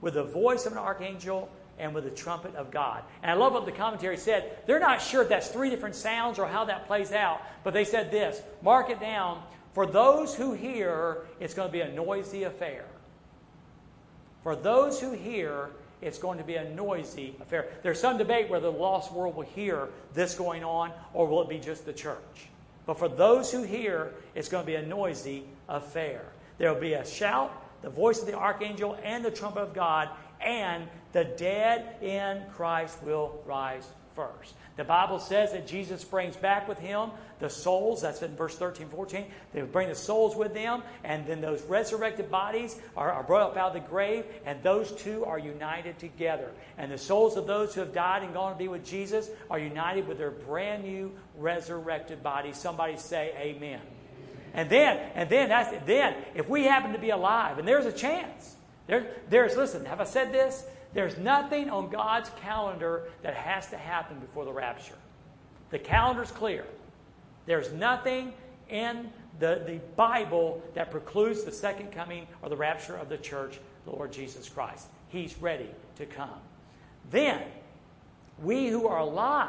with 0.00 0.14
the 0.14 0.24
voice 0.24 0.64
of 0.64 0.72
an 0.72 0.78
archangel, 0.78 1.50
and 1.78 1.94
with 1.94 2.04
the 2.04 2.10
trumpet 2.10 2.54
of 2.54 2.70
God. 2.70 3.02
And 3.22 3.30
I 3.30 3.34
love 3.34 3.52
what 3.52 3.66
the 3.66 3.72
commentary 3.72 4.16
said. 4.16 4.58
They're 4.66 4.80
not 4.80 5.02
sure 5.02 5.22
if 5.22 5.28
that's 5.28 5.48
three 5.48 5.70
different 5.70 5.94
sounds 5.94 6.38
or 6.38 6.46
how 6.46 6.64
that 6.66 6.86
plays 6.86 7.12
out, 7.12 7.40
but 7.62 7.74
they 7.74 7.84
said 7.84 8.10
this 8.10 8.40
mark 8.62 8.90
it 8.90 9.00
down. 9.00 9.42
For 9.72 9.86
those 9.86 10.34
who 10.34 10.52
hear, 10.52 11.26
it's 11.40 11.54
going 11.54 11.68
to 11.68 11.72
be 11.72 11.80
a 11.80 11.92
noisy 11.92 12.44
affair. 12.44 12.84
For 14.44 14.54
those 14.54 15.00
who 15.00 15.12
hear, 15.12 15.70
it's 16.00 16.18
going 16.18 16.38
to 16.38 16.44
be 16.44 16.56
a 16.56 16.68
noisy 16.70 17.34
affair. 17.40 17.68
There's 17.82 17.98
some 17.98 18.18
debate 18.18 18.50
whether 18.50 18.70
the 18.70 18.76
lost 18.76 19.12
world 19.12 19.34
will 19.34 19.42
hear 19.42 19.88
this 20.12 20.34
going 20.34 20.62
on 20.62 20.92
or 21.12 21.26
will 21.26 21.42
it 21.42 21.48
be 21.48 21.58
just 21.58 21.86
the 21.86 21.92
church. 21.92 22.48
But 22.86 22.98
for 22.98 23.08
those 23.08 23.50
who 23.50 23.62
hear, 23.62 24.12
it's 24.34 24.48
going 24.48 24.62
to 24.62 24.66
be 24.66 24.74
a 24.74 24.82
noisy 24.82 25.44
affair. 25.68 26.22
There 26.58 26.72
will 26.72 26.80
be 26.80 26.92
a 26.92 27.06
shout, 27.06 27.52
the 27.82 27.90
voice 27.90 28.20
of 28.20 28.26
the 28.26 28.34
archangel, 28.34 28.98
and 29.02 29.24
the 29.24 29.30
trumpet 29.30 29.60
of 29.60 29.74
God, 29.74 30.10
and 30.40 30.86
the 31.14 31.24
dead 31.24 32.02
in 32.02 32.42
Christ 32.54 33.02
will 33.02 33.40
rise 33.46 33.86
first. 34.16 34.54
The 34.76 34.84
Bible 34.84 35.20
says 35.20 35.52
that 35.52 35.66
Jesus 35.66 36.02
brings 36.02 36.36
back 36.36 36.68
with 36.68 36.80
him 36.80 37.10
the 37.38 37.48
souls, 37.48 38.02
that's 38.02 38.20
in 38.22 38.34
verse 38.34 38.56
13, 38.56 38.88
14. 38.88 39.24
They 39.52 39.62
bring 39.62 39.88
the 39.88 39.94
souls 39.94 40.34
with 40.34 40.54
them, 40.54 40.82
and 41.04 41.24
then 41.24 41.40
those 41.40 41.62
resurrected 41.62 42.32
bodies 42.32 42.76
are, 42.96 43.12
are 43.12 43.22
brought 43.22 43.42
up 43.42 43.56
out 43.56 43.76
of 43.76 43.82
the 43.82 43.88
grave, 43.88 44.24
and 44.44 44.60
those 44.64 44.90
two 44.90 45.24
are 45.24 45.38
united 45.38 46.00
together. 46.00 46.50
And 46.78 46.90
the 46.90 46.98
souls 46.98 47.36
of 47.36 47.46
those 47.46 47.74
who 47.74 47.80
have 47.80 47.94
died 47.94 48.24
and 48.24 48.34
gone 48.34 48.52
to 48.52 48.58
be 48.58 48.66
with 48.66 48.84
Jesus 48.84 49.30
are 49.48 49.58
united 49.58 50.08
with 50.08 50.18
their 50.18 50.32
brand 50.32 50.82
new 50.82 51.12
resurrected 51.38 52.24
bodies. 52.24 52.56
Somebody 52.56 52.96
say 52.96 53.32
amen. 53.38 53.80
And 54.52 54.68
then, 54.68 54.98
and 55.14 55.30
then 55.30 55.48
that's 55.48 55.86
then 55.86 56.16
if 56.34 56.48
we 56.48 56.64
happen 56.64 56.92
to 56.92 56.98
be 56.98 57.10
alive, 57.10 57.58
and 57.58 57.68
there's 57.68 57.86
a 57.86 57.92
chance. 57.92 58.56
There, 58.88 59.06
there's 59.30 59.56
listen, 59.56 59.84
have 59.86 60.00
I 60.00 60.04
said 60.04 60.32
this? 60.32 60.64
There's 60.94 61.18
nothing 61.18 61.68
on 61.70 61.90
God's 61.90 62.30
calendar 62.40 63.08
that 63.22 63.34
has 63.34 63.68
to 63.70 63.76
happen 63.76 64.18
before 64.20 64.44
the 64.44 64.52
rapture. 64.52 64.94
The 65.70 65.78
calendar's 65.78 66.30
clear. 66.30 66.64
There's 67.46 67.72
nothing 67.72 68.32
in 68.68 69.10
the, 69.40 69.62
the 69.66 69.80
Bible 69.96 70.62
that 70.74 70.90
precludes 70.90 71.42
the 71.42 71.52
second 71.52 71.90
coming 71.90 72.26
or 72.40 72.48
the 72.48 72.56
rapture 72.56 72.96
of 72.96 73.08
the 73.08 73.18
church, 73.18 73.58
the 73.84 73.90
Lord 73.90 74.12
Jesus 74.12 74.48
Christ. 74.48 74.86
He's 75.08 75.36
ready 75.38 75.68
to 75.96 76.06
come. 76.06 76.40
Then, 77.10 77.42
we 78.42 78.68
who 78.68 78.86
are 78.86 79.00
alive 79.00 79.48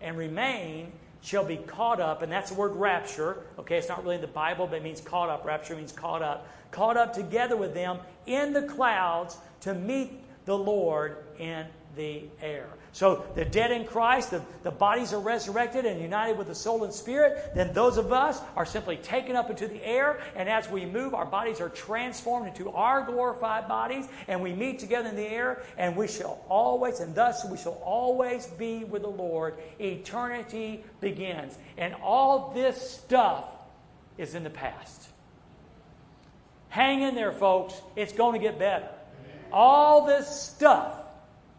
and 0.00 0.16
remain 0.16 0.92
shall 1.22 1.44
be 1.44 1.56
caught 1.56 2.00
up, 2.00 2.22
and 2.22 2.30
that's 2.30 2.50
the 2.50 2.56
word 2.56 2.74
rapture. 2.76 3.38
Okay, 3.58 3.76
it's 3.76 3.88
not 3.88 4.02
really 4.02 4.14
in 4.16 4.20
the 4.20 4.26
Bible, 4.26 4.66
but 4.66 4.76
it 4.76 4.82
means 4.82 5.00
caught 5.00 5.28
up. 5.28 5.44
Rapture 5.44 5.76
means 5.76 5.92
caught 5.92 6.22
up. 6.22 6.48
Caught 6.70 6.96
up 6.96 7.12
together 7.12 7.56
with 7.56 7.74
them 7.74 7.98
in 8.26 8.52
the 8.52 8.62
clouds 8.62 9.36
to 9.60 9.74
meet 9.74 10.12
the 10.50 10.58
Lord 10.58 11.18
in 11.38 11.64
the 11.94 12.24
air. 12.42 12.66
So 12.90 13.24
the 13.36 13.44
dead 13.44 13.70
in 13.70 13.84
Christ, 13.84 14.32
the, 14.32 14.42
the 14.64 14.72
bodies 14.72 15.12
are 15.12 15.20
resurrected 15.20 15.84
and 15.84 16.02
united 16.02 16.36
with 16.36 16.48
the 16.48 16.56
soul 16.56 16.82
and 16.82 16.92
spirit. 16.92 17.52
Then 17.54 17.72
those 17.72 17.98
of 17.98 18.12
us 18.12 18.40
are 18.56 18.66
simply 18.66 18.96
taken 18.96 19.36
up 19.36 19.48
into 19.48 19.68
the 19.68 19.80
air. 19.86 20.20
And 20.34 20.48
as 20.48 20.68
we 20.68 20.86
move, 20.86 21.14
our 21.14 21.24
bodies 21.24 21.60
are 21.60 21.68
transformed 21.68 22.48
into 22.48 22.68
our 22.70 23.04
glorified 23.04 23.68
bodies. 23.68 24.06
And 24.26 24.42
we 24.42 24.52
meet 24.52 24.80
together 24.80 25.08
in 25.08 25.14
the 25.14 25.22
air. 25.22 25.62
And 25.78 25.94
we 25.94 26.08
shall 26.08 26.44
always, 26.48 26.98
and 26.98 27.14
thus 27.14 27.44
we 27.44 27.56
shall 27.56 27.80
always 27.84 28.48
be 28.48 28.82
with 28.82 29.02
the 29.02 29.08
Lord. 29.08 29.54
Eternity 29.78 30.82
begins. 31.00 31.56
And 31.78 31.94
all 32.02 32.50
this 32.52 32.90
stuff 32.90 33.44
is 34.18 34.34
in 34.34 34.42
the 34.42 34.50
past. 34.50 35.10
Hang 36.70 37.02
in 37.02 37.14
there, 37.14 37.30
folks. 37.30 37.80
It's 37.94 38.12
going 38.12 38.32
to 38.32 38.44
get 38.44 38.58
better. 38.58 38.88
All 39.52 40.06
this 40.06 40.28
stuff 40.28 40.94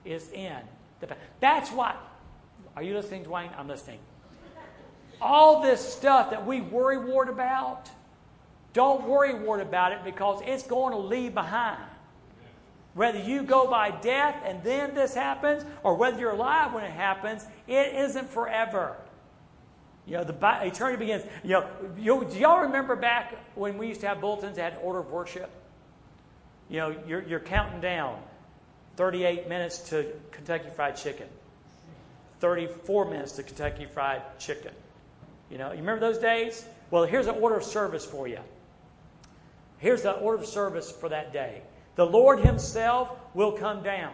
is 0.06 0.30
in 0.32 0.58
the 1.00 1.08
past. 1.08 1.20
that's 1.40 1.72
why. 1.72 1.96
Are 2.76 2.84
you 2.84 2.94
listening, 2.94 3.26
Dwayne? 3.26 3.50
I'm 3.58 3.68
listening. 3.68 4.00
All 5.20 5.62
this 5.62 5.82
stuff 5.82 6.32
that 6.32 6.46
we 6.46 6.62
worry 6.62 6.98
ward 6.98 7.30
about, 7.30 7.90
don't 8.74 9.08
worry 9.08 9.34
ward 9.34 9.60
about 9.60 9.92
it 9.92 10.04
because 10.04 10.42
it's 10.46 10.64
going 10.64 10.94
to 10.94 11.00
leave 11.00 11.34
behind. 11.34 11.84
Whether 12.94 13.20
you 13.20 13.44
go 13.44 13.70
by 13.70 13.92
death 13.92 14.36
and 14.46 14.64
then 14.64 14.96
this 14.96 15.14
happens, 15.14 15.64
or 15.84 15.96
whether 15.96 16.20
you're 16.20 16.32
alive 16.32 16.74
when 16.74 16.84
it 16.84 16.92
happens, 16.92 17.46
it 17.68 17.96
isn't 17.96 18.30
forever. 18.30 18.96
You 20.06 20.18
know, 20.18 20.24
the 20.24 20.66
eternity 20.66 20.98
begins. 20.98 21.24
You 21.44 21.52
know, 21.52 21.68
you, 21.98 22.28
do 22.30 22.38
y'all 22.38 22.62
remember 22.62 22.96
back 22.96 23.38
when 23.56 23.78
we 23.78 23.88
used 23.88 24.02
to 24.02 24.08
have 24.08 24.20
bulletins 24.20 24.58
that 24.58 24.74
had 24.74 24.82
order 24.82 25.00
of 25.00 25.12
worship? 25.12 25.50
You 26.72 26.78
know, 26.78 26.96
you're, 27.06 27.22
you're 27.24 27.42
counting 27.42 27.82
down 27.82 28.18
38 28.96 29.50
minutes 29.50 29.90
to 29.90 30.06
Kentucky 30.32 30.70
Fried 30.74 30.96
Chicken, 30.96 31.28
34 32.40 33.12
minutes 33.12 33.34
to 33.34 33.44
Kentucky 33.44 33.86
Fried 33.86 34.22
Chicken. 34.40 34.72
You 35.50 35.58
know, 35.58 35.74
you 35.74 35.80
remember 35.80 36.00
those 36.00 36.18
days? 36.18 36.66
Well, 36.90 37.04
here's 37.04 37.28
an 37.28 37.36
order 37.36 37.58
of 37.58 37.66
service 37.66 38.06
for 38.06 38.26
you. 38.26 38.40
Here's 39.80 40.04
the 40.04 40.14
order 40.14 40.42
of 40.42 40.48
service 40.48 40.90
for 40.90 41.10
that 41.10 41.34
day. 41.34 41.62
The 41.96 42.06
Lord 42.06 42.40
Himself 42.40 43.12
will 43.34 43.52
come 43.52 43.84
down. 43.84 44.14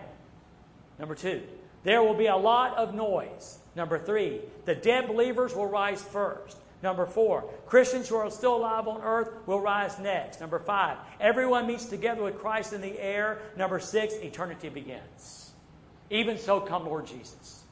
Number 0.98 1.14
two, 1.14 1.44
there 1.84 2.02
will 2.02 2.16
be 2.16 2.26
a 2.26 2.36
lot 2.36 2.76
of 2.76 2.96
noise. 2.96 3.60
Number 3.76 4.00
three, 4.00 4.42
the 4.66 4.74
dead 4.74 5.06
believers 5.06 5.54
will 5.54 5.68
rise 5.68 6.02
first. 6.02 6.58
Number 6.84 7.06
four, 7.06 7.50
Christians 7.66 8.08
who 8.08 8.18
are 8.18 8.30
still 8.30 8.58
alive 8.58 8.88
on 8.88 9.02
earth 9.02 9.30
will 9.48 9.60
rise 9.60 9.98
next. 9.98 10.42
Number 10.42 10.60
five, 10.60 10.98
everyone 11.20 11.66
meets 11.66 11.86
together 11.86 12.22
with 12.22 12.40
Christ 12.40 12.74
in 12.74 12.82
the 12.82 13.00
air. 13.00 13.40
Number 13.56 13.80
six, 13.80 14.14
eternity 14.16 14.70
begins. 14.70 15.52
Even 16.10 16.38
so, 16.38 16.62
come, 16.62 16.86
Lord 16.86 17.08
Jesus. 17.08 17.64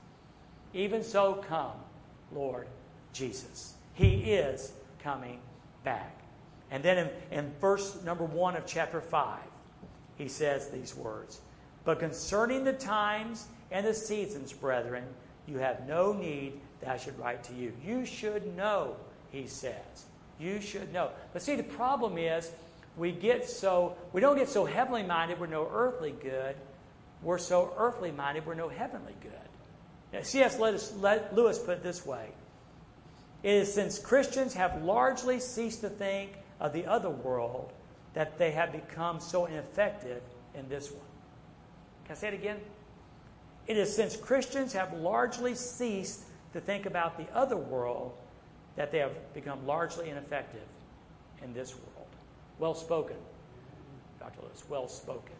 Even 0.74 1.04
so, 1.04 1.36
come, 1.48 1.78
Lord 2.34 2.68
Jesus. 3.14 3.76
He 3.94 4.34
is 4.34 4.74
coming 5.00 5.40
back. 5.84 6.20
And 6.72 6.84
then 6.84 6.98
in, 6.98 7.38
in 7.38 7.54
verse 7.62 8.02
number 8.04 8.26
one 8.26 8.56
of 8.56 8.66
chapter 8.66 9.00
five, 9.00 9.40
he 10.18 10.28
says 10.28 10.70
these 10.70 10.96
words 10.96 11.42
But 11.84 12.00
concerning 12.00 12.64
the 12.64 12.74
times 12.74 13.48
and 13.72 13.86
the 13.86 13.94
seasons, 13.94 14.52
brethren, 14.52 15.06
you 15.48 15.60
have 15.60 15.88
no 15.88 16.12
need 16.12 16.60
that 16.86 16.94
I 16.94 16.98
should 16.98 17.18
write 17.20 17.44
to 17.46 17.54
you. 17.54 17.74
You 17.84 18.06
should 18.06 18.56
know, 18.56 18.96
he 19.32 19.48
says. 19.48 20.06
You 20.40 20.62
should 20.62 20.94
know. 20.94 21.10
But 21.34 21.42
see, 21.42 21.56
the 21.56 21.64
problem 21.64 22.18
is 22.18 22.52
we 22.96 23.12
get 23.12 23.50
so, 23.50 23.96
we 24.14 24.22
don't 24.22 24.38
get 24.38 24.50
so 24.50 24.66
heavenly 24.66 25.04
minded, 25.04 25.40
we're 25.40 25.48
no 25.48 25.70
earthly 25.72 26.12
good. 26.12 26.56
We're 27.22 27.38
so 27.40 27.74
earthly 27.78 28.12
minded, 28.12 28.46
we're 28.46 28.54
no 28.54 28.70
heavenly 28.70 29.16
good. 29.22 29.32
Now, 30.14 30.22
C.S. 30.22 30.60
Lewis 30.60 31.60
put 31.60 31.78
it 31.78 31.84
this 31.84 32.06
way 32.06 32.30
It 33.44 33.54
is 33.54 33.74
since 33.74 33.98
Christians 33.98 34.54
have 34.54 34.84
largely 34.84 35.40
ceased 35.40 35.82
to 35.82 35.90
think 35.90 36.34
of 36.60 36.72
the 36.72 36.86
other 36.86 37.10
world 37.10 37.72
that 38.14 38.38
they 38.38 38.52
have 38.52 38.72
become 38.72 39.20
so 39.20 39.46
ineffective 39.46 40.22
in 40.54 40.70
this 40.70 40.92
one. 40.92 41.02
Can 42.06 42.16
I 42.16 42.20
say 42.20 42.28
it 42.30 42.34
again? 42.36 42.58
It 43.68 43.78
is 43.78 43.94
since 43.94 44.16
Christians 44.16 44.74
have 44.74 44.94
largely 44.94 45.56
ceased 45.56 46.22
to 46.56 46.62
think 46.62 46.86
about 46.86 47.18
the 47.18 47.28
other 47.36 47.58
world 47.58 48.14
that 48.78 48.90
they 48.90 49.00
have 49.00 49.12
become 49.34 49.68
largely 49.68 50.10
ineffective 50.10 50.64
in 51.44 51.54
this 51.54 51.74
world. 51.76 52.08
Well 52.60 52.74
spoken, 52.74 53.18
Dr. 54.22 54.42
Lewis. 54.42 54.64
Well 54.70 54.88
spoken. 54.88 55.36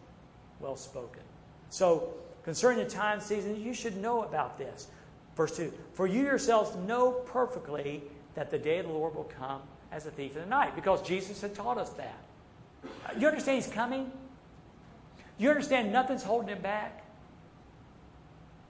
Well 0.60 0.76
spoken. 0.76 1.22
So, 1.70 2.12
concerning 2.44 2.84
the 2.84 2.90
time 2.90 3.20
season, 3.20 3.58
you 3.58 3.72
should 3.72 3.96
know 3.96 4.24
about 4.24 4.58
this. 4.58 4.88
Verse 5.36 5.56
2 5.56 5.72
For 5.94 6.06
you 6.06 6.22
yourselves 6.22 6.76
know 6.86 7.12
perfectly 7.12 8.02
that 8.34 8.50
the 8.50 8.58
day 8.58 8.78
of 8.78 8.86
the 8.86 8.92
Lord 8.92 9.14
will 9.14 9.24
come 9.38 9.62
as 9.90 10.04
a 10.04 10.10
thief 10.10 10.36
in 10.36 10.42
the 10.42 10.48
night, 10.48 10.74
because 10.74 11.00
Jesus 11.00 11.40
had 11.40 11.54
taught 11.54 11.78
us 11.78 11.88
that. 11.94 12.18
You 13.18 13.26
understand 13.26 13.64
He's 13.64 13.72
coming? 13.72 14.12
You 15.38 15.48
understand 15.48 15.94
nothing's 15.94 16.24
holding 16.24 16.50
Him 16.50 16.60
back? 16.60 17.06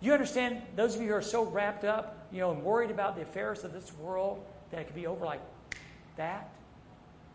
You 0.00 0.12
understand, 0.12 0.62
those 0.76 0.94
of 0.94 1.02
you 1.02 1.08
who 1.08 1.14
are 1.14 1.22
so 1.22 1.42
wrapped 1.44 1.82
up, 1.82 2.15
you 2.32 2.40
know, 2.40 2.52
and 2.52 2.62
worried 2.62 2.90
about 2.90 3.16
the 3.16 3.22
affairs 3.22 3.64
of 3.64 3.72
this 3.72 3.92
world 3.98 4.44
that 4.70 4.80
it 4.80 4.84
could 4.84 4.94
be 4.94 5.06
over 5.06 5.24
like 5.24 5.40
that? 6.16 6.50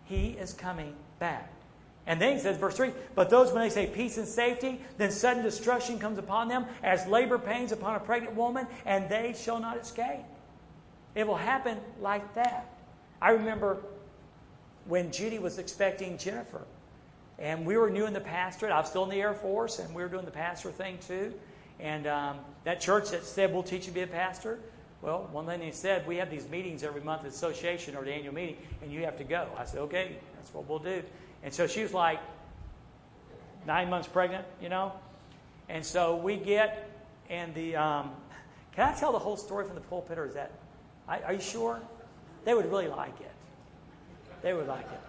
He 0.05 0.29
is 0.31 0.53
coming 0.53 0.93
back. 1.19 1.51
And 2.07 2.19
then 2.19 2.33
he 2.33 2.39
says, 2.39 2.57
verse 2.57 2.75
3 2.75 2.91
But 3.15 3.29
those, 3.29 3.51
when 3.51 3.61
they 3.61 3.69
say 3.69 3.87
peace 3.87 4.17
and 4.17 4.27
safety, 4.27 4.81
then 4.97 5.11
sudden 5.11 5.43
destruction 5.43 5.99
comes 5.99 6.17
upon 6.17 6.47
them 6.47 6.65
as 6.83 7.05
labor 7.07 7.37
pains 7.37 7.71
upon 7.71 7.95
a 7.95 7.99
pregnant 7.99 8.35
woman, 8.35 8.67
and 8.85 9.07
they 9.09 9.33
shall 9.37 9.59
not 9.59 9.77
escape. 9.77 10.25
It 11.15 11.27
will 11.27 11.35
happen 11.35 11.77
like 11.99 12.33
that. 12.35 12.73
I 13.21 13.31
remember 13.31 13.77
when 14.85 15.11
Judy 15.11 15.37
was 15.37 15.59
expecting 15.59 16.17
Jennifer, 16.17 16.61
and 17.37 17.65
we 17.65 17.77
were 17.77 17.89
new 17.89 18.05
in 18.05 18.13
the 18.13 18.21
pastorate. 18.21 18.71
I 18.71 18.79
was 18.79 18.89
still 18.89 19.03
in 19.03 19.09
the 19.09 19.21
Air 19.21 19.33
Force, 19.33 19.79
and 19.79 19.93
we 19.93 20.01
were 20.01 20.09
doing 20.09 20.25
the 20.25 20.31
pastor 20.31 20.71
thing 20.71 20.97
too. 21.05 21.33
And 21.79 22.07
um, 22.07 22.37
that 22.63 22.79
church 22.79 23.09
that 23.11 23.25
said, 23.25 23.53
We'll 23.53 23.63
teach 23.63 23.87
you 23.87 23.87
to 23.87 23.93
be 23.93 24.01
a 24.01 24.07
pastor, 24.07 24.59
well, 25.01 25.27
one 25.31 25.45
thing 25.47 25.59
they 25.59 25.71
said, 25.71 26.05
We 26.07 26.17
have 26.17 26.29
these 26.29 26.47
meetings 26.49 26.83
every 26.83 27.01
month 27.01 27.21
at 27.21 27.29
association 27.29 27.95
or 27.95 28.03
the 28.03 28.11
annual 28.11 28.33
meeting, 28.33 28.57
and 28.81 28.91
you 28.91 29.03
have 29.05 29.17
to 29.17 29.23
go. 29.23 29.47
I 29.57 29.65
said, 29.65 29.79
Okay, 29.79 30.17
that's 30.35 30.53
what 30.53 30.67
we'll 30.69 30.79
do. 30.79 31.03
And 31.43 31.53
so 31.53 31.67
she 31.67 31.81
was 31.81 31.93
like 31.93 32.19
nine 33.65 33.89
months 33.89 34.07
pregnant, 34.07 34.45
you 34.61 34.69
know? 34.69 34.93
And 35.69 35.85
so 35.85 36.15
we 36.15 36.37
get, 36.37 36.89
and 37.29 37.53
the, 37.55 37.75
um, 37.75 38.11
can 38.75 38.87
I 38.87 38.93
tell 38.97 39.11
the 39.11 39.19
whole 39.19 39.37
story 39.37 39.65
from 39.65 39.75
the 39.75 39.81
pulpit, 39.81 40.17
or 40.17 40.25
is 40.25 40.35
that, 40.35 40.51
are 41.07 41.33
you 41.33 41.41
sure? 41.41 41.79
They 42.45 42.53
would 42.53 42.69
really 42.71 42.87
like 42.87 43.19
it. 43.19 43.31
They 44.41 44.53
would 44.53 44.67
like 44.67 44.85
it. 44.85 44.99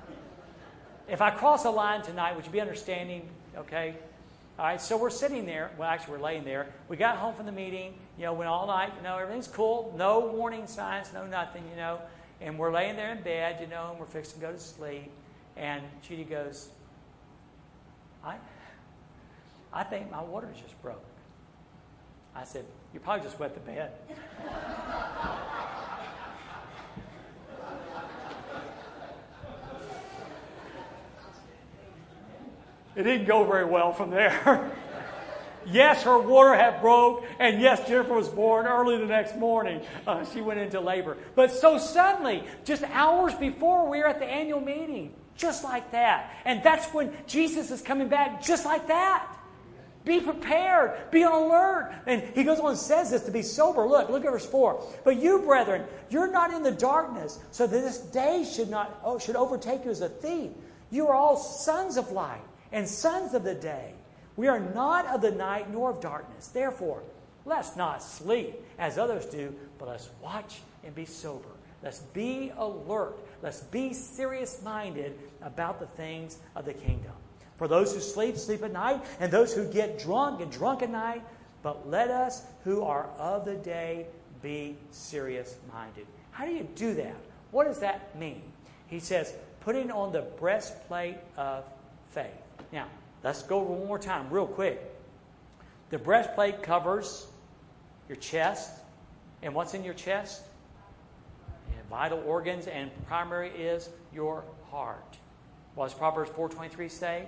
If 1.09 1.21
I 1.21 1.31
cross 1.31 1.65
a 1.65 1.71
line 1.71 2.03
tonight, 2.03 2.35
would 2.37 2.47
you 2.47 2.53
be 2.53 2.61
understanding? 2.61 3.29
Okay? 3.57 3.95
All 4.63 4.69
right, 4.69 4.81
so 4.81 4.97
we're 4.97 5.11
sitting 5.11 5.45
there. 5.45 5.73
Well, 5.77 5.89
actually, 5.89 6.19
we're 6.19 6.23
laying 6.23 6.45
there. 6.45 6.69
We 6.87 6.97
got 6.97 7.17
home 7.17 7.35
from 7.35 7.47
the 7.47 7.53
meeting. 7.53 7.95
You 8.17 8.27
know, 8.27 8.33
went 8.33 8.49
all 8.49 8.69
night. 8.69 8.93
You 8.97 9.03
know, 9.03 9.19
everything's 9.19 9.49
cool. 9.49 9.93
No 9.99 10.21
warning 10.21 10.69
signs. 10.69 11.13
No 11.13 11.27
nothing. 11.27 11.65
You 11.69 11.75
know, 11.75 11.99
and 12.41 12.57
we're 12.57 12.71
laying 12.73 12.95
there 12.95 13.11
in 13.11 13.25
bed. 13.25 13.59
You 13.61 13.67
know, 13.67 13.89
and 13.91 13.99
we're 13.99 14.07
fixing 14.07 14.39
to 14.39 14.47
go 14.47 14.53
to 14.53 14.61
sleep. 14.61 15.11
And 15.57 15.83
Judy 16.07 16.23
goes, 16.23 16.69
"I, 18.25 18.37
I 19.73 19.83
think 19.83 20.13
my 20.13 20.23
water 20.23 20.49
just 20.55 20.81
broke." 20.81 21.03
I 22.33 22.45
said, 22.45 22.65
"You 22.95 23.01
probably 23.01 23.25
just 23.25 23.41
wet 23.41 23.55
the 23.55 23.61
bed." 23.69 23.91
It 32.95 33.05
didn't 33.05 33.27
go 33.27 33.45
very 33.45 33.65
well 33.65 33.93
from 33.93 34.11
there. 34.11 34.71
yes, 35.67 36.03
her 36.03 36.19
water 36.19 36.55
had 36.55 36.81
broke, 36.81 37.25
and 37.39 37.61
yes, 37.61 37.87
Jennifer 37.89 38.15
was 38.15 38.29
born 38.29 38.67
early 38.67 38.99
the 38.99 39.07
next 39.07 39.37
morning. 39.37 39.81
Uh, 40.07 40.25
she 40.27 40.41
went 40.41 40.61
into 40.61 40.81
labor. 40.81 41.17
But 41.35 41.51
so 41.51 41.79
suddenly, 41.79 42.45
just 42.65 42.83
hours 42.85 43.35
before, 43.35 43.89
we 43.89 43.99
were 43.99 44.09
at 44.09 44.19
the 44.19 44.27
annual 44.27 44.61
meeting, 44.61 45.15
just 45.37 45.65
like 45.65 45.93
that. 45.93 46.35
And 46.45 46.63
that's 46.63 46.93
when 46.93 47.13
Jesus 47.27 47.71
is 47.71 47.81
coming 47.81 48.09
back, 48.09 48.43
just 48.43 48.67
like 48.67 48.89
that. 48.89 49.27
Be 50.05 50.21
prepared. 50.21 51.11
Be 51.13 51.23
on 51.23 51.33
alert. 51.33 51.95
And 52.07 52.23
he 52.35 52.43
goes 52.43 52.59
on 52.59 52.71
and 52.71 52.79
says 52.79 53.13
this 53.13 53.23
to 53.23 53.31
be 53.31 53.43
sober. 53.43 53.87
Look, 53.87 54.11
look 54.11 54.25
at 54.25 54.33
verse 54.33 54.45
4. 54.45 54.85
But 55.05 55.17
you, 55.17 55.39
brethren, 55.39 55.85
you're 56.11 56.31
not 56.31 56.53
in 56.53 56.65
the 56.65 56.73
darkness, 56.73 57.39
so 57.53 57.69
that 57.69 57.81
this 57.81 57.99
day 57.99 58.45
should 58.45 58.69
not 58.69 59.01
oh, 59.05 59.19
should 59.19 59.37
overtake 59.37 59.85
you 59.85 59.93
as 59.93 60.01
a 60.01 60.09
thief. 60.09 60.51
You 60.91 61.07
are 61.07 61.15
all 61.15 61.37
sons 61.37 61.97
of 61.97 62.11
light 62.11 62.43
and 62.73 62.89
sons 62.89 63.35
of 63.35 63.45
the 63.45 63.55
day. 63.55 63.95
We 64.37 64.49
are 64.49 64.61
not 64.61 65.07
of 65.07 65.21
the 65.21 65.31
night 65.31 65.71
nor 65.71 65.91
of 65.91 66.01
darkness. 66.01 66.49
Therefore, 66.49 67.03
let's 67.45 67.77
not 67.77 68.03
sleep 68.03 68.55
as 68.79 68.99
others 68.99 69.27
do, 69.27 69.55
but 69.79 69.89
let's 69.89 70.11
watch 70.23 70.61
and 70.85 70.95
be 70.95 71.05
sober. 71.05 71.49
Let's 71.83 72.01
be 72.01 72.53
alert. 72.57 73.19
Let's 73.43 73.61
be 73.61 73.93
serious 73.93 74.63
minded 74.63 75.19
about 75.43 75.81
the 75.81 75.87
things 75.87 76.39
of 76.55 76.65
the 76.65 76.75
kingdom. 76.75 77.13
For 77.57 77.69
those 77.69 77.93
who 77.93 78.01
sleep, 78.01 78.37
sleep 78.37 78.63
at 78.63 78.73
night, 78.73 79.05
and 79.21 79.31
those 79.31 79.53
who 79.53 79.71
get 79.71 79.99
drunk, 79.99 80.39
get 80.39 80.51
drunk 80.51 80.83
at 80.83 80.91
night. 80.91 81.23
But 81.63 81.89
let 81.89 82.11
us 82.11 82.43
who 82.65 82.83
are 82.83 83.09
of 83.19 83.45
the 83.45 83.55
day 83.55 84.07
be 84.43 84.77
serious 84.91 85.57
minded. 85.73 86.07
How 86.31 86.47
do 86.47 86.53
you 86.53 86.67
do 86.75 86.95
that? 86.95 87.17
What 87.51 87.65
does 87.65 87.81
that 87.81 88.19
mean? 88.19 88.43
He 88.87 88.99
says, 88.99 89.35
putting 89.61 89.91
on 89.91 90.13
the 90.13 90.23
breastplate 90.23 91.19
of 91.37 91.65
faith. 92.11 92.42
Now, 92.73 92.87
let's 93.23 93.43
go 93.43 93.61
over 93.61 93.73
one 93.73 93.89
more 93.89 93.99
time, 93.99 94.31
real 94.31 94.47
quick. 94.47 94.81
The 95.91 95.99
breastplate 95.99 96.63
covers 96.63 97.27
your 98.09 98.17
chest. 98.17 98.71
And 99.43 99.55
what's 99.55 99.75
in 99.75 99.85
your 99.85 99.95
chest? 99.95 100.43
vital 101.93 102.23
organs, 102.27 102.67
and 102.69 102.91
primary 103.07 103.51
is 103.51 103.91
your 104.15 104.45
heart. 104.71 105.19
What 105.75 105.91
does 105.91 105.95
Proverbs 105.95 106.31
4.23 106.31 106.91
say? 106.91 107.27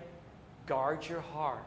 Guard 0.64 1.06
your 1.06 1.20
heart, 1.20 1.64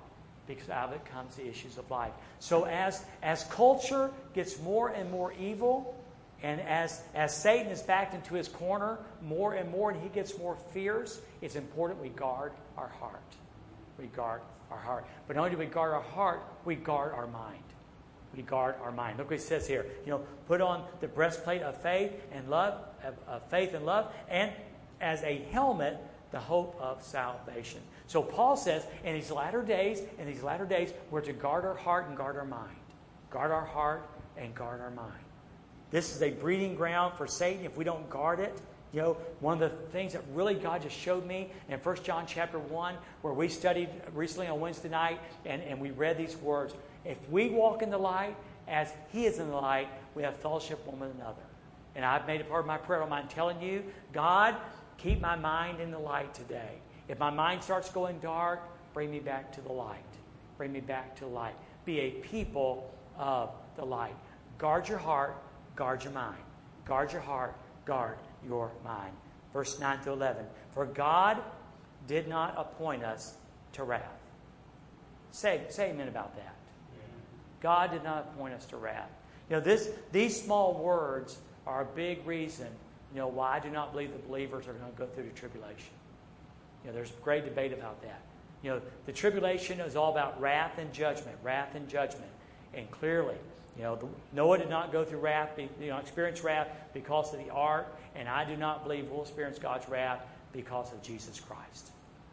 because 0.48 0.68
out 0.72 0.90
of 0.90 0.96
it 0.96 1.06
comes 1.06 1.36
the 1.36 1.48
issues 1.48 1.78
of 1.78 1.90
life. 1.92 2.12
So 2.40 2.64
as, 2.66 3.06
as 3.22 3.44
culture 3.52 4.10
gets 4.34 4.60
more 4.60 4.90
and 4.90 5.12
more 5.12 5.32
evil, 5.34 5.96
and 6.42 6.60
as, 6.60 7.04
as 7.14 7.40
Satan 7.40 7.72
is 7.72 7.84
backed 7.84 8.16
into 8.16 8.34
his 8.34 8.48
corner 8.48 8.98
more 9.22 9.54
and 9.54 9.70
more, 9.70 9.92
and 9.92 10.02
he 10.02 10.10
gets 10.10 10.36
more 10.40 10.58
fierce, 10.74 11.22
it's 11.42 11.56
important 11.56 12.02
we 12.02 12.10
guard 12.10 12.52
our 12.80 12.90
heart. 13.00 13.22
We 14.00 14.08
guard 14.08 14.42
our 14.72 14.78
heart. 14.78 15.06
But 15.28 15.36
not 15.36 15.44
only 15.44 15.56
do 15.56 15.58
we 15.58 15.66
guard 15.66 15.94
our 15.94 16.02
heart, 16.02 16.44
we 16.66 16.76
guard 16.76 17.14
our 17.14 17.28
mind. 17.28 17.64
We 18.36 18.44
guard 18.44 18.76
our 18.84 18.92
mind. 18.92 19.18
Look 19.18 19.30
what 19.30 19.40
he 19.40 19.46
says 19.46 19.68
here. 19.68 19.86
You 20.06 20.12
know, 20.12 20.22
put 20.48 20.62
on 20.62 20.84
the 21.00 21.08
breastplate 21.08 21.62
of 21.62 21.82
faith 21.82 22.12
and 22.32 22.50
love, 22.50 22.76
of, 23.04 23.16
of 23.28 23.50
faith 23.50 23.74
and 23.74 23.86
love, 23.86 24.14
and 24.30 24.52
as 25.02 25.24
a 25.24 25.38
helmet, 25.52 25.98
the 26.32 26.40
hope 26.40 26.76
of 26.80 27.02
salvation. 27.02 27.82
So 28.08 28.22
Paul 28.22 28.58
says, 28.58 28.86
in 29.04 29.16
these 29.16 29.32
latter 29.32 29.62
days, 29.62 30.02
in 30.20 30.28
these 30.28 30.44
latter 30.44 30.66
days, 30.66 30.94
we're 31.10 31.22
to 31.22 31.34
guard 31.34 31.66
our 31.66 31.76
heart 31.76 32.08
and 32.08 32.18
guard 32.18 32.36
our 32.36 32.46
mind. 32.46 32.76
Guard 33.30 33.52
our 33.52 33.66
heart 33.66 34.10
and 34.38 34.54
guard 34.54 34.82
our 34.82 34.92
mind. 34.92 35.24
This 35.90 36.16
is 36.16 36.22
a 36.22 36.30
breeding 36.30 36.76
ground 36.76 37.14
for 37.18 37.28
Satan 37.28 37.66
if 37.66 37.78
we 37.78 37.84
don't 37.84 38.10
guard 38.10 38.40
it. 38.40 38.60
Know, 38.98 39.18
one 39.42 39.62
of 39.62 39.72
the 39.72 39.78
things 39.90 40.14
that 40.14 40.24
really 40.34 40.56
God 40.56 40.82
just 40.82 40.98
showed 40.98 41.26
me 41.26 41.52
in 41.70 41.78
1 41.80 42.04
John 42.04 42.26
chapter 42.26 42.58
1, 42.58 42.96
where 43.22 43.34
we 43.34 43.48
studied 43.48 43.90
recently 44.14 44.48
on 44.48 44.60
Wednesday 44.60 44.90
night, 44.90 45.20
and, 45.46 45.62
and 45.62 45.80
we 45.80 45.92
read 45.92 46.18
these 46.18 46.36
words. 46.38 46.74
If 47.06 47.18
we 47.30 47.50
walk 47.50 47.84
in 47.84 47.92
the 47.92 47.98
light 47.98 48.36
as 48.68 48.92
He 49.12 49.26
is 49.28 49.38
in 49.38 49.50
the 49.50 49.56
light, 49.56 49.88
we 50.16 50.24
have 50.24 50.36
fellowship 50.38 50.84
one 50.88 51.00
with 51.00 51.16
another. 51.16 51.44
And 51.96 52.04
I've 52.04 52.26
made 52.26 52.42
it 52.42 52.50
part 52.50 52.62
of 52.62 52.66
my 52.66 52.78
prayer. 52.78 53.04
I'm 53.04 53.28
telling 53.28 53.62
you, 53.62 53.84
God, 54.14 54.56
keep 54.98 55.22
my 55.22 55.36
mind 55.36 55.80
in 55.80 55.92
the 55.92 56.00
light 56.00 56.34
today. 56.34 56.80
If 57.08 57.20
my 57.20 57.30
mind 57.30 57.64
starts 57.64 57.90
going 57.92 58.18
dark, 58.20 58.62
bring 58.94 59.12
me 59.12 59.20
back 59.20 59.52
to 59.54 59.62
the 59.62 59.72
light. 59.72 60.00
Bring 60.58 60.72
me 60.72 60.80
back 60.80 61.16
to 61.18 61.26
the 61.26 61.30
light. 61.30 61.56
Be 61.86 62.00
a 62.00 62.12
people 62.12 62.92
of 63.18 63.52
the 63.76 63.86
light. 63.86 64.16
Guard 64.58 64.90
your 64.90 64.98
heart, 64.98 65.36
guard 65.76 66.04
your 66.04 66.14
mind. 66.14 66.42
Guard 66.86 67.12
your 67.12 67.22
heart, 67.22 67.54
guard 67.88 68.18
your 68.46 68.72
mind. 68.84 69.14
Verse 69.54 69.80
9 69.80 70.02
to 70.02 70.12
11. 70.12 70.46
For 70.74 70.86
God 70.86 71.42
did 72.06 72.28
not 72.28 72.54
appoint 72.58 73.04
us 73.04 73.36
to 73.74 73.84
wrath. 73.84 74.04
Say, 75.32 75.62
say 75.70 75.90
amen 75.90 76.08
about 76.08 76.36
that. 76.36 76.54
God 77.60 77.92
did 77.92 78.04
not 78.04 78.32
appoint 78.34 78.54
us 78.54 78.66
to 78.68 78.78
wrath. 78.78 79.10
You 79.50 79.56
know, 79.56 79.62
this, 79.62 79.90
these 80.12 80.40
small 80.40 80.76
words 80.76 81.40
are 81.66 81.82
a 81.82 81.86
big 81.86 82.26
reason, 82.28 82.68
you 83.14 83.20
know, 83.20 83.28
why 83.28 83.56
I 83.56 83.60
do 83.60 83.70
not 83.70 83.94
believe 83.94 84.12
the 84.12 84.20
believers 84.20 84.68
are 84.68 84.74
going 84.74 84.92
to 84.92 84.98
go 84.98 85.06
through 85.08 85.24
the 85.24 85.32
tribulation. 85.32 85.94
You 86.84 86.90
know, 86.90 86.96
there's 86.96 87.12
great 87.24 87.46
debate 87.46 87.74
about 87.74 88.02
that. 88.04 88.22
You 88.62 88.72
know, 88.72 88.82
the 89.06 89.12
tribulation 89.12 89.80
is 89.80 89.96
all 89.96 90.12
about 90.12 90.40
wrath 90.40 90.78
and 90.78 90.92
judgment, 90.94 91.38
wrath 91.44 91.76
and 91.76 91.88
judgment. 91.88 92.30
And 92.74 92.90
clearly, 92.92 93.36
you 93.78 93.84
know, 93.84 94.10
Noah 94.34 94.58
did 94.58 94.70
not 94.70 94.92
go 94.92 95.06
through 95.06 95.20
wrath, 95.20 95.56
be, 95.56 95.70
you 95.80 95.88
know, 95.88 95.98
experience 95.98 96.44
wrath 96.44 96.68
because 96.94 97.32
of 97.34 97.40
the 97.40 97.52
ark, 97.52 97.96
and 98.16 98.28
I 98.28 98.44
do 98.44 98.58
not 98.58 98.84
believe 98.84 99.10
we'll 99.10 99.22
experience 99.22 99.60
God's 99.60 99.88
wrath 99.88 100.22
because 100.52 100.92
of 100.92 101.02
Jesus 101.04 101.40
Christ, 101.40 101.92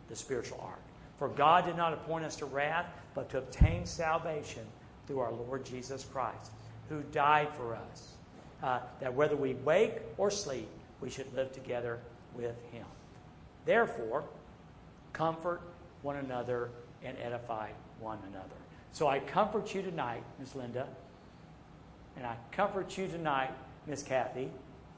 the 0.09 0.16
spiritual 0.16 0.61
ark. 0.62 0.80
For 1.18 1.28
God 1.28 1.66
did 1.66 1.76
not 1.76 1.92
appoint 1.92 2.24
us 2.24 2.37
to 2.37 2.46
wrath, 2.46 2.87
but 3.14 3.28
to 3.30 3.38
obtain 3.38 3.85
salvation 3.85 4.64
through 5.07 5.20
our 5.20 5.33
Lord 5.33 5.66
Jesus 5.66 6.04
Christ, 6.04 6.50
who 6.88 7.02
died 7.12 7.48
for 7.54 7.74
us, 7.74 8.14
uh, 8.62 8.80
that 9.00 9.12
whether 9.12 9.37
we 9.37 9.54
wake 9.54 9.98
or 10.16 10.30
sleep, 10.30 10.68
we 11.00 11.11
should 11.11 11.33
live 11.35 11.52
together 11.52 12.00
with 12.35 12.57
him. 12.72 12.87
Therefore, 13.66 14.24
comfort 15.12 15.61
one 16.02 16.16
another 16.16 16.70
and 17.04 17.16
edify 17.22 17.68
one 18.00 18.18
another. 18.30 18.57
So 18.92 19.09
I 19.09 19.18
comfort 19.20 19.74
you 19.74 19.83
tonight, 19.83 20.22
Miss 20.38 20.54
Linda, 20.54 20.87
and 22.16 22.27
I 22.27 22.37
comfort 22.53 22.96
you 22.96 23.09
tonight, 23.09 23.50
Miss 23.87 24.03
Kathy. 24.03 24.50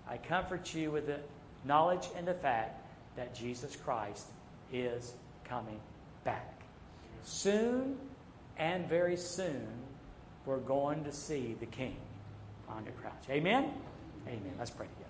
I 0.08 0.18
comfort 0.18 0.74
you 0.74 0.90
with 0.90 1.06
the 1.06 1.18
knowledge 1.64 2.08
and 2.16 2.26
the 2.26 2.34
fact 2.34 2.80
that 3.16 3.34
Jesus 3.34 3.76
Christ 3.76 4.26
is 4.72 5.14
coming 5.44 5.80
back. 6.24 6.60
Soon 7.22 7.96
and 8.58 8.88
very 8.88 9.16
soon, 9.16 9.66
we're 10.44 10.58
going 10.58 11.04
to 11.04 11.12
see 11.12 11.56
the 11.58 11.66
King 11.66 11.96
on 12.68 12.84
the 12.84 12.90
crouch. 12.92 13.12
Amen? 13.30 13.72
Amen. 14.26 14.52
Let's 14.58 14.70
pray 14.70 14.86
together. 14.86 15.06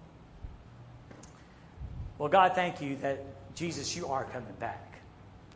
Well, 2.18 2.28
God, 2.28 2.54
thank 2.54 2.80
you 2.80 2.96
that, 2.96 3.24
Jesus, 3.54 3.94
you 3.94 4.06
are 4.06 4.24
coming 4.24 4.54
back. 4.58 4.98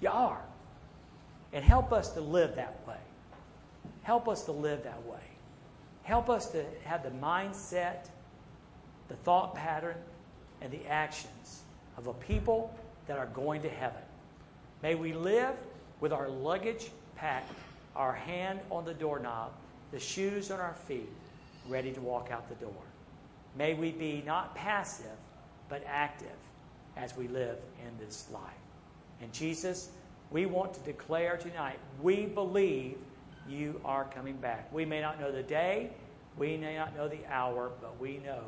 You 0.01 0.11
are. 0.11 0.43
And 1.53 1.65
help 1.65 1.93
us 1.93 2.11
to 2.13 2.21
live 2.21 2.57
that 2.57 2.87
way. 2.87 2.97
Help 4.03 4.29
us 4.29 4.45
to 4.45 4.53
live 4.53 4.85
that 4.85 5.05
way. 5.07 5.19
Help 6.11 6.29
us 6.29 6.51
to 6.51 6.65
have 6.87 7.05
the 7.05 7.11
mindset, 7.25 8.09
the 9.07 9.15
thought 9.15 9.55
pattern, 9.55 9.95
and 10.61 10.73
the 10.73 10.85
actions 10.89 11.63
of 11.97 12.09
a 12.09 12.13
people 12.15 12.75
that 13.07 13.17
are 13.17 13.27
going 13.27 13.63
to 13.63 13.69
heaven. 13.69 14.03
May 14.83 14.97
we 14.97 15.13
live 15.13 15.55
with 16.01 16.13
our 16.13 16.29
luggage 16.29 16.91
packed, 17.15 17.53
our 17.95 18.13
hand 18.13 18.59
on 18.73 18.85
the 18.85 18.93
doorknob, 18.93 19.53
the 19.93 20.01
shoes 20.01 20.51
on 20.51 20.59
our 20.59 20.75
feet, 20.75 21.09
ready 21.69 21.93
to 21.93 22.01
walk 22.01 22.33
out 22.33 22.49
the 22.49 22.57
door. 22.57 22.83
May 23.57 23.75
we 23.75 23.93
be 23.93 24.25
not 24.27 24.53
passive, 24.57 25.17
but 25.69 25.85
active 25.87 26.27
as 26.97 27.17
we 27.17 27.29
live 27.29 27.59
in 27.87 28.05
this 28.05 28.27
life. 28.33 28.43
And 29.23 29.33
Jesus, 29.33 29.91
we 30.33 30.47
want 30.47 30.75
to 30.75 30.81
declare 30.81 31.37
tonight 31.37 31.79
we 32.03 32.27
believe 32.27 32.97
you 33.49 33.81
are 33.85 34.05
coming 34.05 34.37
back. 34.37 34.73
We 34.73 34.85
may 34.85 35.01
not 35.01 35.21
know 35.21 35.33
the 35.33 35.43
day, 35.43 35.91
we 36.37 36.57
may 36.57 36.77
not 36.77 36.97
know 36.97 37.09
the 37.09 37.25
hour, 37.31 37.71
but 37.81 37.99
we 38.01 38.19
know 38.19 38.43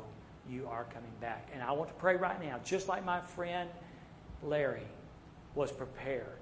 you 0.49 0.67
are 0.67 0.85
coming 0.85 1.11
back. 1.21 1.49
And 1.53 1.61
I 1.61 1.71
want 1.71 1.89
to 1.89 1.95
pray 1.95 2.15
right 2.15 2.41
now, 2.43 2.59
just 2.63 2.87
like 2.87 3.05
my 3.05 3.21
friend 3.21 3.69
Larry 4.41 4.87
was 5.55 5.71
prepared. 5.71 6.39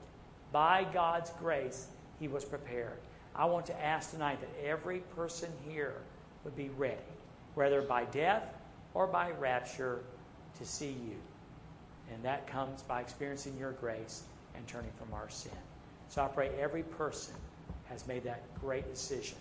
By 0.51 0.85
God's 0.93 1.31
grace, 1.39 1.87
he 2.19 2.27
was 2.27 2.43
prepared. 2.45 2.97
I 3.35 3.45
want 3.45 3.65
to 3.67 3.83
ask 3.83 4.11
tonight 4.11 4.39
that 4.41 4.65
every 4.65 4.99
person 5.15 5.49
here 5.67 5.95
would 6.43 6.55
be 6.55 6.69
ready, 6.77 6.97
whether 7.55 7.81
by 7.81 8.05
death 8.05 8.43
or 8.93 9.07
by 9.07 9.31
rapture, 9.31 9.99
to 10.59 10.65
see 10.65 10.89
you. 10.89 11.15
And 12.13 12.23
that 12.23 12.45
comes 12.47 12.81
by 12.81 12.99
experiencing 13.01 13.57
your 13.57 13.71
grace 13.71 14.23
and 14.55 14.67
turning 14.67 14.91
from 14.97 15.13
our 15.13 15.29
sin. 15.29 15.51
So 16.09 16.21
I 16.21 16.27
pray 16.27 16.49
every 16.59 16.83
person 16.83 17.35
has 17.85 18.05
made 18.05 18.23
that 18.23 18.41
great 18.59 18.89
decision 18.91 19.37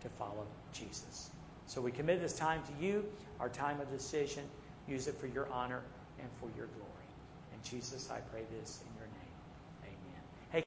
to 0.00 0.08
follow 0.08 0.46
Jesus. 0.72 1.30
So 1.66 1.80
we 1.80 1.90
commit 1.90 2.20
this 2.20 2.36
time 2.36 2.62
to 2.62 2.84
you, 2.84 3.04
our 3.40 3.48
time 3.48 3.80
of 3.80 3.90
decision. 3.90 4.44
Use 4.86 5.08
it 5.08 5.16
for 5.16 5.26
your 5.26 5.48
honor 5.50 5.82
and 6.18 6.28
for 6.40 6.46
your 6.56 6.66
glory. 6.66 6.90
In 7.52 7.58
Jesus, 7.68 8.10
I 8.10 8.20
pray 8.20 8.42
this. 8.58 8.80